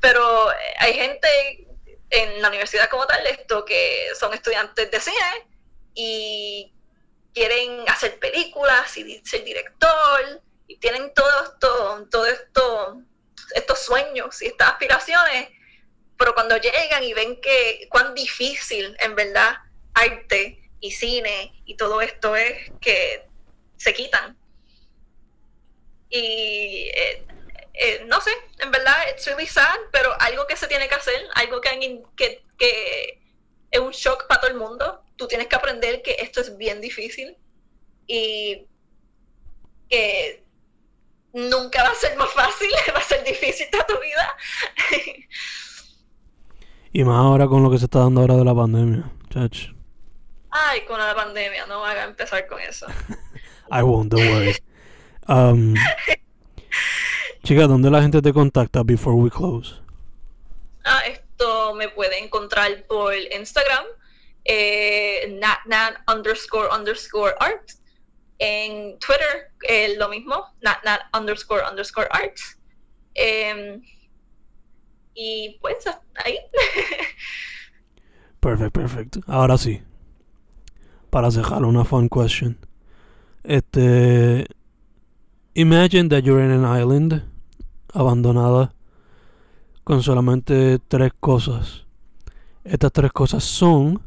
Pero 0.00 0.48
hay 0.78 0.94
gente 0.94 1.66
en 2.10 2.40
la 2.40 2.48
universidad 2.48 2.88
como 2.88 3.06
tal, 3.06 3.26
esto 3.26 3.64
que 3.64 4.08
son 4.18 4.32
estudiantes 4.32 4.90
de 4.90 5.00
cine 5.00 5.48
y 5.94 6.72
quieren 7.34 7.86
hacer 7.88 8.18
películas 8.18 8.96
y 8.96 9.20
ser 9.26 9.44
director 9.44 10.42
y 10.68 10.78
tienen 10.78 11.12
todo 11.12 11.44
esto, 11.44 12.06
todo 12.10 12.26
esto, 12.26 13.02
estos 13.54 13.78
sueños 13.80 14.40
y 14.40 14.46
estas 14.46 14.72
aspiraciones, 14.72 15.50
pero 16.18 16.34
cuando 16.34 16.56
llegan 16.56 17.02
y 17.04 17.12
ven 17.12 17.40
que 17.40 17.86
cuán 17.90 18.14
difícil 18.14 18.96
en 19.00 19.14
verdad 19.14 19.56
arte 19.94 20.70
y 20.80 20.90
cine 20.90 21.52
y 21.64 21.76
todo 21.76 22.00
esto 22.00 22.36
es 22.36 22.70
que 22.80 23.26
se 23.76 23.94
quitan. 23.94 24.36
Y 26.08 26.90
eh, 26.94 27.26
eh, 27.74 28.04
no 28.06 28.20
sé, 28.20 28.30
en 28.58 28.70
verdad, 28.70 28.96
it's 29.10 29.26
really 29.26 29.46
sad, 29.46 29.76
pero 29.92 30.10
algo 30.20 30.46
que 30.46 30.56
se 30.56 30.66
tiene 30.66 30.88
que 30.88 30.94
hacer, 30.94 31.26
algo 31.34 31.60
que, 31.60 32.02
que, 32.16 32.42
que 32.58 33.20
es 33.70 33.80
un 33.80 33.92
shock 33.92 34.26
para 34.26 34.40
todo 34.40 34.50
el 34.50 34.56
mundo. 34.56 35.02
Tú 35.16 35.26
tienes 35.28 35.46
que 35.48 35.56
aprender 35.56 36.02
que 36.02 36.16
esto 36.18 36.40
es 36.40 36.56
bien 36.56 36.80
difícil 36.80 37.36
y 38.06 38.66
que 39.90 40.42
nunca 41.32 41.82
va 41.82 41.90
a 41.90 41.94
ser 41.94 42.16
más 42.16 42.32
fácil, 42.32 42.70
va 42.94 42.98
a 42.98 43.02
ser 43.02 43.24
difícil 43.24 43.68
toda 43.70 43.86
tu 43.86 43.98
vida. 44.00 44.36
y 46.96 47.04
más 47.04 47.18
ahora 47.18 47.46
con 47.46 47.62
lo 47.62 47.70
que 47.70 47.76
se 47.76 47.84
está 47.84 47.98
dando 47.98 48.22
ahora 48.22 48.36
de 48.36 48.44
la 48.46 48.54
pandemia, 48.54 49.04
chach. 49.28 49.68
Ay, 50.50 50.80
con 50.86 50.98
la 50.98 51.14
pandemia, 51.14 51.66
no 51.66 51.84
haga 51.84 52.04
empezar 52.04 52.46
con 52.46 52.58
eso. 52.58 52.86
I 53.70 53.82
won't, 53.82 54.10
don't 54.10 54.26
worry. 54.26 54.56
Um, 55.28 55.74
Chica, 57.44 57.66
¿dónde 57.66 57.90
la 57.90 58.00
gente 58.00 58.22
te 58.22 58.32
contacta 58.32 58.82
before 58.82 59.14
we 59.14 59.28
close? 59.28 59.74
Ah, 60.86 61.02
esto 61.06 61.74
me 61.74 61.90
puede 61.90 62.18
encontrar 62.18 62.86
por 62.86 63.14
Instagram, 63.14 63.84
eh, 64.46 65.38
natnat 65.38 65.98
underscore 66.08 66.70
underscore 66.74 67.34
art. 67.40 67.72
En 68.38 68.98
Twitter, 69.00 69.52
eh, 69.68 69.96
lo 69.98 70.08
mismo, 70.08 70.46
natnat 70.62 71.02
underscore 71.12 71.62
underscore 71.68 72.08
art. 72.10 72.38
Em, 73.12 73.82
y 75.16 75.58
pues 75.60 75.78
ahí. 76.24 76.38
perfecto, 78.40 78.80
perfecto. 78.80 79.20
Ahora 79.26 79.58
sí. 79.58 79.80
Para 81.10 81.30
dejar 81.30 81.64
una 81.64 81.84
fun 81.84 82.08
question. 82.08 82.58
Este. 83.42 84.46
Imagine 85.54 86.10
that 86.10 86.22
you're 86.22 86.44
in 86.44 86.50
an 86.50 86.64
island 86.80 87.24
abandonada 87.94 88.74
con 89.84 90.02
solamente 90.02 90.78
tres 90.88 91.12
cosas 91.18 91.86
Estas 92.62 92.92
tres 92.92 93.12
cosas 93.12 93.42
son 93.44 94.02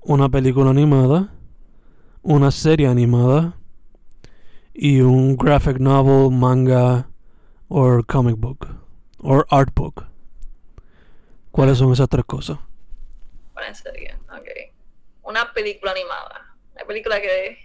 una 0.00 0.28
película 0.28 0.70
animada, 0.70 1.34
una 2.22 2.50
serie 2.50 2.86
animada 2.86 3.58
y 4.72 5.00
un 5.00 5.36
graphic 5.36 5.80
novel, 5.80 6.30
manga 6.30 7.08
o 7.68 8.02
comic 8.06 8.36
book 8.38 8.68
o 9.18 9.44
art 9.50 9.70
book. 9.74 10.06
¿Cuáles 11.54 11.78
son 11.78 11.92
esas 11.92 12.08
tres 12.08 12.24
cosas? 12.24 12.58
Una 13.54 13.72
serie, 13.72 14.16
ok. 14.28 14.72
Una 15.22 15.52
película 15.52 15.92
animada. 15.92 16.52
Una 16.72 16.84
película 16.84 17.20
que... 17.20 17.56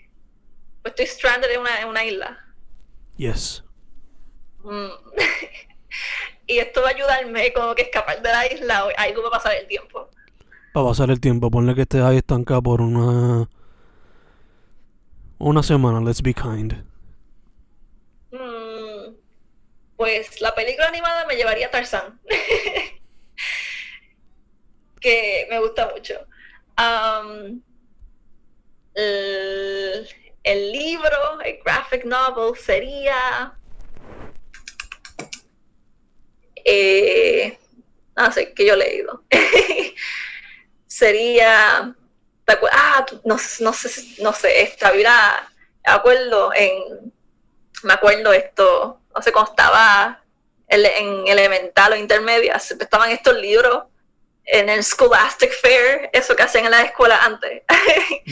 Pues 0.84 0.94
estoy 0.94 1.08
stranded 1.08 1.50
en 1.50 1.62
una, 1.62 1.82
en 1.82 1.88
una 1.88 2.06
isla. 2.06 2.38
Yes. 3.18 3.64
Mm. 4.60 4.90
y 6.46 6.60
esto 6.60 6.84
va 6.84 6.90
a 6.90 6.92
ayudarme 6.92 7.52
como 7.52 7.74
que 7.74 7.82
escapar 7.82 8.22
de 8.22 8.30
la 8.30 8.54
isla 8.54 8.90
algo 8.96 9.24
para 9.24 9.38
pasar 9.38 9.56
el 9.56 9.66
tiempo. 9.66 10.08
Para 10.72 10.86
pasar 10.86 11.10
el 11.10 11.20
tiempo, 11.20 11.50
ponle 11.50 11.74
que 11.74 11.82
estés 11.82 12.04
ahí 12.04 12.18
estancada 12.18 12.62
por 12.62 12.82
una... 12.82 13.50
Una 15.40 15.64
semana, 15.64 16.00
let's 16.00 16.22
be 16.22 16.36
kind. 16.36 16.74
Mm, 18.30 19.16
pues 19.98 20.40
la 20.42 20.54
película 20.54 20.90
animada 20.90 21.26
me 21.26 21.36
llevaría 21.36 21.66
a 21.66 21.72
Tarzán. 21.72 22.20
que 25.00 25.48
me 25.50 25.60
gusta 25.60 25.90
mucho. 25.94 26.26
Um, 26.78 27.62
el, 28.94 30.72
libro, 30.72 31.42
el 31.44 31.60
graphic 31.64 32.06
novel 32.06 32.58
sería 32.58 33.54
eh, 36.66 37.58
no 38.16 38.32
sé, 38.32 38.54
que 38.54 38.66
yo 38.66 38.74
he 38.74 38.78
leído. 38.78 39.24
Sería, 40.88 41.96
ah, 42.72 43.06
no, 43.24 43.38
no 43.60 43.74
sé, 43.74 44.18
no 44.22 44.34
sé, 44.34 44.62
esta 44.62 44.92
vida, 44.92 45.50
me 45.86 45.94
acuerdo 45.94 46.52
en, 46.54 47.14
me 47.84 47.94
acuerdo 47.94 48.34
esto, 48.34 49.02
no 49.16 49.22
sé, 49.22 49.32
cuando 49.32 49.52
estaba 49.52 50.22
en 50.68 51.28
elemental 51.28 51.94
o 51.94 51.96
intermedia, 51.96 52.56
estaban 52.56 53.12
estos 53.12 53.36
libros 53.38 53.86
en 54.52 54.70
el 54.70 54.84
Scholastic 54.84 55.54
Fair, 55.62 56.10
eso 56.12 56.36
que 56.36 56.44
hacen 56.44 56.66
en 56.66 56.72
la 56.72 56.82
escuela 56.82 57.24
antes. 57.24 57.64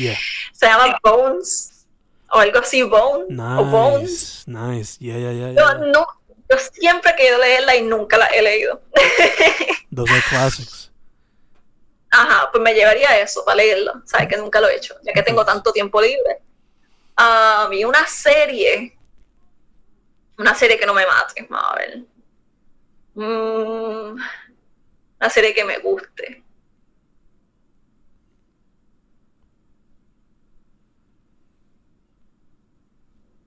Se 0.54 0.66
llama 0.66 1.00
Bones, 1.04 1.86
o 2.32 2.40
algo 2.40 2.60
así, 2.60 2.82
Bone, 2.84 3.26
nice, 3.30 3.62
o 3.62 3.66
Bones. 3.66 4.44
Nice, 4.48 4.98
yeah, 5.00 5.18
yeah, 5.18 5.32
yeah. 5.32 5.54
Yo 5.54 5.78
no, 5.86 6.08
yo 6.50 6.58
siempre 6.74 7.12
he 7.12 7.16
querido 7.16 7.38
leerla 7.38 7.76
y 7.76 7.84
nunca 7.84 8.18
la 8.18 8.26
he 8.28 8.42
leído. 8.42 8.82
Those 9.96 10.12
are 10.12 10.24
classics. 10.30 10.92
Ajá, 12.10 12.50
pues 12.52 12.64
me 12.64 12.74
llevaría 12.74 13.20
eso 13.20 13.44
para 13.46 13.58
leerlo. 13.58 14.02
Sabes 14.06 14.28
que 14.28 14.38
nunca 14.38 14.60
lo 14.60 14.70
he 14.70 14.76
hecho, 14.76 14.96
ya 15.04 15.14
que 15.14 15.24
tengo 15.24 15.46
tanto 15.46 15.72
tiempo 15.72 16.02
libre. 16.02 16.42
Um, 17.18 17.74
y 17.74 17.84
una 17.86 18.08
serie. 18.08 18.98
Una 20.38 20.56
serie 20.56 20.80
que 20.80 20.86
no 20.86 20.94
me 20.94 21.06
mate. 21.06 21.48
A 21.50 21.76
ver. 21.76 22.04
Mm, 23.16 24.20
una 25.20 25.30
serie 25.30 25.54
que 25.54 25.64
me 25.66 25.78
guste. 25.80 26.44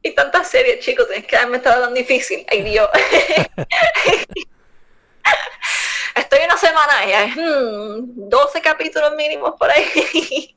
Y 0.03 0.15
tantas 0.15 0.49
series, 0.49 0.81
chicos, 0.85 1.07
tienes 1.09 1.27
que 1.27 1.37
darme 1.37 1.59
estaba 1.59 1.83
tan 1.83 1.95
difícil. 1.95 2.47
Ay, 2.51 2.63
Dios. 2.63 2.89
Estoy 6.17 6.41
una 6.45 6.57
semana 6.57 7.05
ya, 7.07 7.27
hmm, 7.27 8.29
12 8.29 8.63
capítulos 8.63 9.15
mínimos 9.15 9.55
por 9.59 9.71
ahí. 9.71 9.85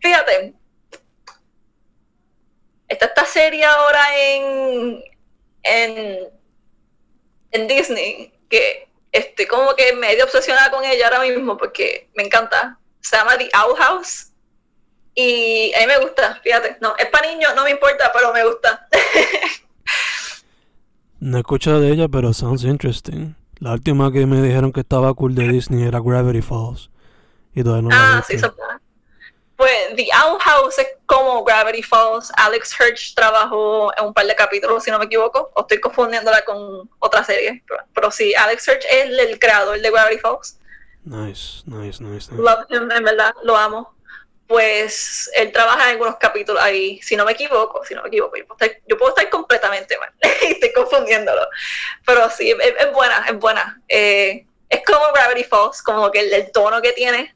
Fíjate. 0.00 0.54
Está 2.88 3.06
esta 3.06 3.24
serie 3.24 3.64
ahora 3.64 4.04
en, 4.16 5.02
en, 5.62 6.28
en 7.52 7.68
Disney 7.68 8.32
que 8.50 8.88
estoy 9.14 9.46
como 9.46 9.74
que 9.76 9.94
medio 9.94 10.24
obsesionada 10.24 10.70
con 10.70 10.84
ella 10.84 11.06
ahora 11.06 11.20
mismo 11.20 11.56
porque 11.56 12.10
me 12.14 12.24
encanta. 12.24 12.78
Se 13.00 13.16
llama 13.16 13.38
The 13.38 13.48
Owl 13.56 13.76
House. 13.78 14.32
Y 15.14 15.72
a 15.74 15.80
mí 15.80 15.86
me 15.86 15.98
gusta, 15.98 16.40
fíjate. 16.42 16.78
No, 16.80 16.94
es 16.98 17.06
para 17.06 17.30
niños, 17.30 17.52
no 17.54 17.62
me 17.62 17.70
importa, 17.70 18.10
pero 18.12 18.32
me 18.32 18.44
gusta. 18.44 18.88
no 21.20 21.36
he 21.36 21.40
escuchado 21.40 21.80
de 21.80 21.92
ella, 21.92 22.08
pero 22.08 22.32
sounds 22.32 22.64
interesting. 22.64 23.34
La 23.60 23.72
última 23.72 24.12
que 24.12 24.26
me 24.26 24.42
dijeron 24.42 24.72
que 24.72 24.80
estaba 24.80 25.14
cool 25.14 25.34
de 25.34 25.48
Disney 25.48 25.86
era 25.86 26.00
Gravity 26.00 26.42
Falls. 26.42 26.90
Y 27.54 27.62
todavía 27.62 27.88
no 27.88 27.90
ah, 27.92 28.24
sí, 28.26 28.36
Pues 29.56 29.94
The 29.94 30.08
Owl 30.24 30.40
House 30.40 30.78
es 30.78 30.88
como 31.06 31.44
Gravity 31.44 31.82
Falls. 31.82 32.32
Alex 32.36 32.74
Hirsch 32.78 33.14
trabajó 33.14 33.92
en 33.96 34.06
un 34.06 34.14
par 34.14 34.26
de 34.26 34.34
capítulos, 34.34 34.82
si 34.82 34.90
no 34.90 34.98
me 34.98 35.04
equivoco. 35.04 35.50
O 35.54 35.60
estoy 35.60 35.80
confundiéndola 35.80 36.44
con 36.44 36.90
otra 36.98 37.24
serie. 37.24 37.62
Pero, 37.94 38.10
sí, 38.10 38.34
Alex 38.34 38.66
Hirsch 38.66 38.84
es 38.90 39.04
el, 39.06 39.38
creador 39.38 39.80
de 39.80 39.90
Gravity 39.90 40.18
Falls. 40.18 40.58
Nice, 41.04 41.62
nice, 41.66 42.02
nice. 42.02 42.30
nice. 42.30 42.42
Love 42.42 42.66
him, 42.70 42.90
en 42.90 43.04
verdad, 43.04 43.34
lo 43.42 43.56
amo 43.56 43.94
pues 44.46 45.30
él 45.34 45.52
trabaja 45.52 45.84
en 45.84 45.90
algunos 45.90 46.16
capítulos 46.16 46.62
ahí, 46.62 47.00
si 47.02 47.16
no 47.16 47.24
me 47.24 47.32
equivoco, 47.32 47.84
si 47.84 47.94
no 47.94 48.02
me 48.02 48.08
equivoco, 48.08 48.36
yo 48.86 48.98
puedo 48.98 49.10
estar, 49.10 49.30
completamente 49.30 49.96
mal, 49.98 50.10
estoy 50.42 50.72
confundiéndolo, 50.72 51.48
pero 52.04 52.28
sí, 52.30 52.50
es, 52.50 52.92
buena, 52.92 53.24
es 53.26 53.38
buena. 53.38 53.82
Eh, 53.88 54.46
es 54.68 54.82
como 54.84 55.12
Gravity 55.12 55.44
Falls, 55.44 55.82
como 55.82 56.10
que 56.10 56.20
el, 56.20 56.52
tono 56.52 56.82
que 56.82 56.92
tiene, 56.92 57.34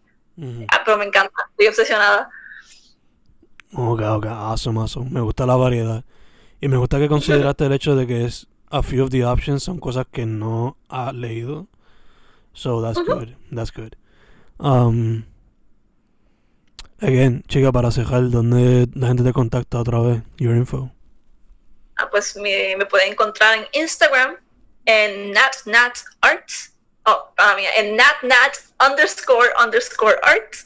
ah, 0.68 0.82
pero 0.84 0.98
me 0.98 1.04
encanta, 1.04 1.32
estoy 1.50 1.66
obsesionada. 1.66 2.28
Ok, 3.74 4.00
ok, 4.00 4.26
awesome, 4.26 4.80
awesome. 4.80 5.10
Me 5.10 5.20
gusta 5.20 5.46
la 5.46 5.56
variedad. 5.56 6.04
Y 6.60 6.68
me 6.68 6.76
gusta 6.76 6.98
que 6.98 7.08
consideraste 7.08 7.66
el 7.66 7.72
hecho 7.72 7.94
de 7.94 8.06
que 8.06 8.24
es 8.24 8.46
a 8.70 8.82
few 8.82 9.04
of 9.04 9.10
the 9.10 9.24
options 9.24 9.62
son 9.62 9.78
cosas 9.78 10.06
que 10.10 10.26
no 10.26 10.76
ha 10.88 11.12
leído. 11.12 11.68
So 12.52 12.82
that's 12.82 12.98
good, 12.98 13.36
that's 13.54 13.72
good. 13.72 13.94
Um, 14.58 15.24
Again, 17.00 17.44
chica, 17.46 17.70
para 17.70 17.92
cejar, 17.92 18.28
¿dónde 18.28 18.88
la 18.94 19.06
gente 19.08 19.22
te 19.22 19.32
contacta 19.32 19.78
otra 19.78 20.00
vez? 20.00 20.22
Your 20.38 20.56
info. 20.56 20.90
Ah, 21.96 22.08
pues 22.10 22.34
me, 22.34 22.76
me 22.76 22.86
pueden 22.86 23.12
encontrar 23.12 23.56
en 23.56 23.82
Instagram 23.82 24.36
en 24.84 25.32
natnatarts. 25.32 26.74
Oh, 27.08 27.32
en 27.76 27.96
natnat 27.96 28.60
underscore 28.80 29.48
underscore 29.58 30.18
arts. 30.22 30.64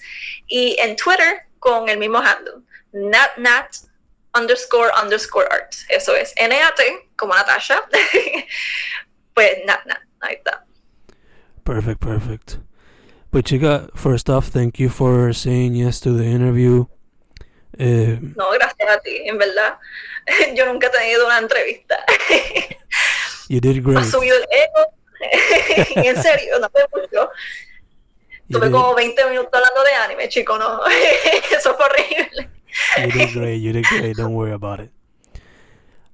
Y 0.51 0.77
en 0.81 0.97
Twitter 0.97 1.47
con 1.61 1.89
el 1.89 1.99
mismo 1.99 2.19
handle. 2.19 2.63
natnat 2.93 3.87
underscore 4.35 4.91
underscore 5.01 5.47
arts. 5.53 5.85
Eso 5.89 6.15
es 6.15 6.33
N-A-T, 6.37 6.83
como 7.17 7.35
Natasha. 7.35 7.81
pues 9.35 9.59
natnat, 9.65 10.01
ahí 10.21 10.35
está. 10.35 10.65
Perfect, 11.65 12.01
perfect. 12.01 12.59
Pues 13.31 13.45
chica, 13.45 13.89
first 13.95 14.29
off, 14.29 14.51
thank 14.51 14.79
you 14.79 14.89
for 14.89 15.33
saying 15.33 15.75
yes 15.75 16.01
to 16.01 16.13
the 16.13 16.25
interview. 16.25 16.87
Eh, 17.79 18.19
no, 18.37 18.51
gracias 18.51 18.89
a 18.91 19.01
ti, 19.01 19.29
en 19.29 19.39
verdad. 19.39 19.79
Yo 20.57 20.67
nunca 20.67 20.89
he 20.89 20.91
tenido 20.91 21.27
una 21.27 21.39
entrevista. 21.39 22.05
You 23.49 23.61
did 23.61 23.83
great. 23.83 23.97
Me 23.97 24.01
ha 24.01 24.05
subido 24.11 24.37
el 24.37 24.45
ego. 24.51 24.95
en 25.97 26.23
serio, 26.23 26.59
no 26.61 26.69
fue 26.71 26.83
mucho. 27.01 27.31
Tuve 28.51 28.71
como 28.71 28.95
20 28.95 29.31
minutos 29.31 29.51
hablando 29.53 29.83
de 29.83 29.95
anime, 29.95 30.29
chico, 30.29 30.59
no. 30.59 30.81
Eso 31.57 31.75
fue 31.75 31.87
horrible. 31.87 32.51
You 32.99 33.19
did 33.19 33.35
great, 33.35 33.61
you 33.61 33.73
did 33.73 33.85
great, 33.85 34.17
don't 34.17 34.35
worry 34.35 34.53
about 34.53 34.81
it. 34.81 34.91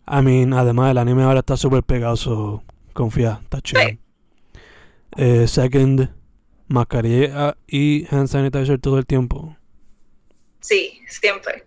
I 0.06 0.22
mean, 0.22 0.52
además 0.52 0.90
el 0.90 0.98
anime 0.98 1.24
ahora 1.24 1.40
está 1.40 1.56
súper 1.56 1.82
pegado, 1.82 2.16
so 2.16 2.62
confía, 2.92 3.40
está 3.42 3.60
chido. 3.60 3.82
Sí. 3.82 3.98
Eh, 5.16 5.48
second, 5.48 6.10
mascarilla 6.68 7.56
y 7.66 8.06
hand 8.10 8.28
sanitizer 8.28 8.78
todo 8.78 8.98
el 8.98 9.06
tiempo. 9.06 9.56
Sí, 10.60 11.00
siempre. 11.08 11.64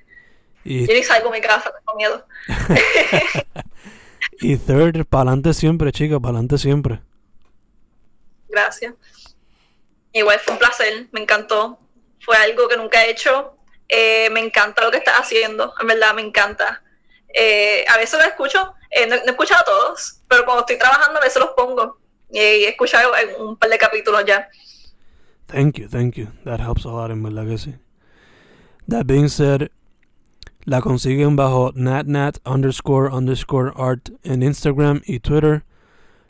Y... 0.63 0.87
Yo 0.87 0.93
ni 0.93 1.03
salgo 1.03 1.31
de 1.31 1.39
mi 1.39 1.45
casa, 1.45 1.71
tengo 1.71 1.97
miedo. 1.97 2.25
y 4.41 4.57
third, 4.57 5.05
para 5.05 5.31
adelante 5.31 5.53
siempre, 5.53 5.91
chica, 5.91 6.19
para 6.19 6.31
adelante 6.31 6.57
siempre. 6.57 7.01
Gracias. 8.51 8.93
Igual 10.13 10.39
fue 10.39 10.53
un 10.53 10.59
placer, 10.59 11.07
me 11.11 11.21
encantó. 11.21 11.79
Fue 12.19 12.37
algo 12.37 12.67
que 12.67 12.77
nunca 12.77 13.03
he 13.03 13.11
hecho. 13.11 13.57
Eh, 13.87 14.29
me 14.31 14.39
encanta 14.39 14.83
lo 14.83 14.89
que 14.89 14.97
estás 14.97 15.15
haciendo, 15.15 15.73
en 15.79 15.87
verdad 15.87 16.13
me 16.13 16.21
encanta. 16.21 16.81
Eh, 17.33 17.83
a 17.89 17.97
veces 17.97 18.17
lo 18.19 18.25
escucho, 18.25 18.73
eh, 18.89 19.05
no, 19.05 19.15
he 19.15 19.25
escuchado 19.25 19.61
a 19.61 19.65
todos, 19.65 20.21
pero 20.29 20.45
cuando 20.45 20.61
estoy 20.61 20.77
trabajando 20.77 21.19
a 21.19 21.23
veces 21.23 21.41
los 21.41 21.51
pongo. 21.51 21.97
Y 22.29 22.39
he 22.39 22.69
escuchado 22.69 23.11
un 23.39 23.57
par 23.57 23.69
de 23.69 23.77
capítulos 23.77 24.23
ya. 24.25 24.47
Thank 25.47 25.79
you, 25.79 25.89
thank 25.89 26.15
you. 26.15 26.27
That 26.45 26.61
helps 26.61 26.85
a 26.85 26.89
lot, 26.89 27.11
en 27.11 27.21
verdad 27.21 27.45
que 27.45 27.57
sí. 27.57 27.75
That 28.87 29.05
being 29.05 29.27
said, 29.27 29.69
la 30.63 30.79
consiguen 30.79 31.35
bajo 31.35 31.73
natnat 31.75 32.37
underscore 32.45 33.11
underscore 33.11 33.73
art 33.75 34.09
en 34.23 34.41
Instagram 34.41 35.01
y 35.05 35.19
Twitter. 35.19 35.65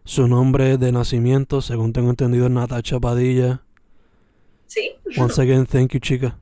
Su 0.03 0.27
nombre 0.27 0.77
de 0.77 0.91
nacimiento, 0.91 1.61
según 1.61 1.93
tengo 1.93 2.09
entendido, 2.09 2.45
es 2.45 2.51
Natacha 2.51 2.99
Padilla. 2.99 3.61
Sí. 4.67 4.95
Once 5.17 5.41
again, 5.41 5.65
thank 5.65 5.91
you, 5.91 5.99
chica. 5.99 6.37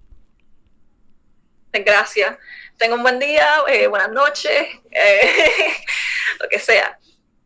Gracias. 1.73 2.37
Tengo 2.77 2.95
un 2.95 3.03
buen 3.03 3.19
día, 3.19 3.45
eh, 3.67 3.87
buenas 3.87 4.11
noches, 4.11 4.67
eh, 4.91 5.21
lo 6.39 6.47
que 6.49 6.59
sea. 6.59 6.98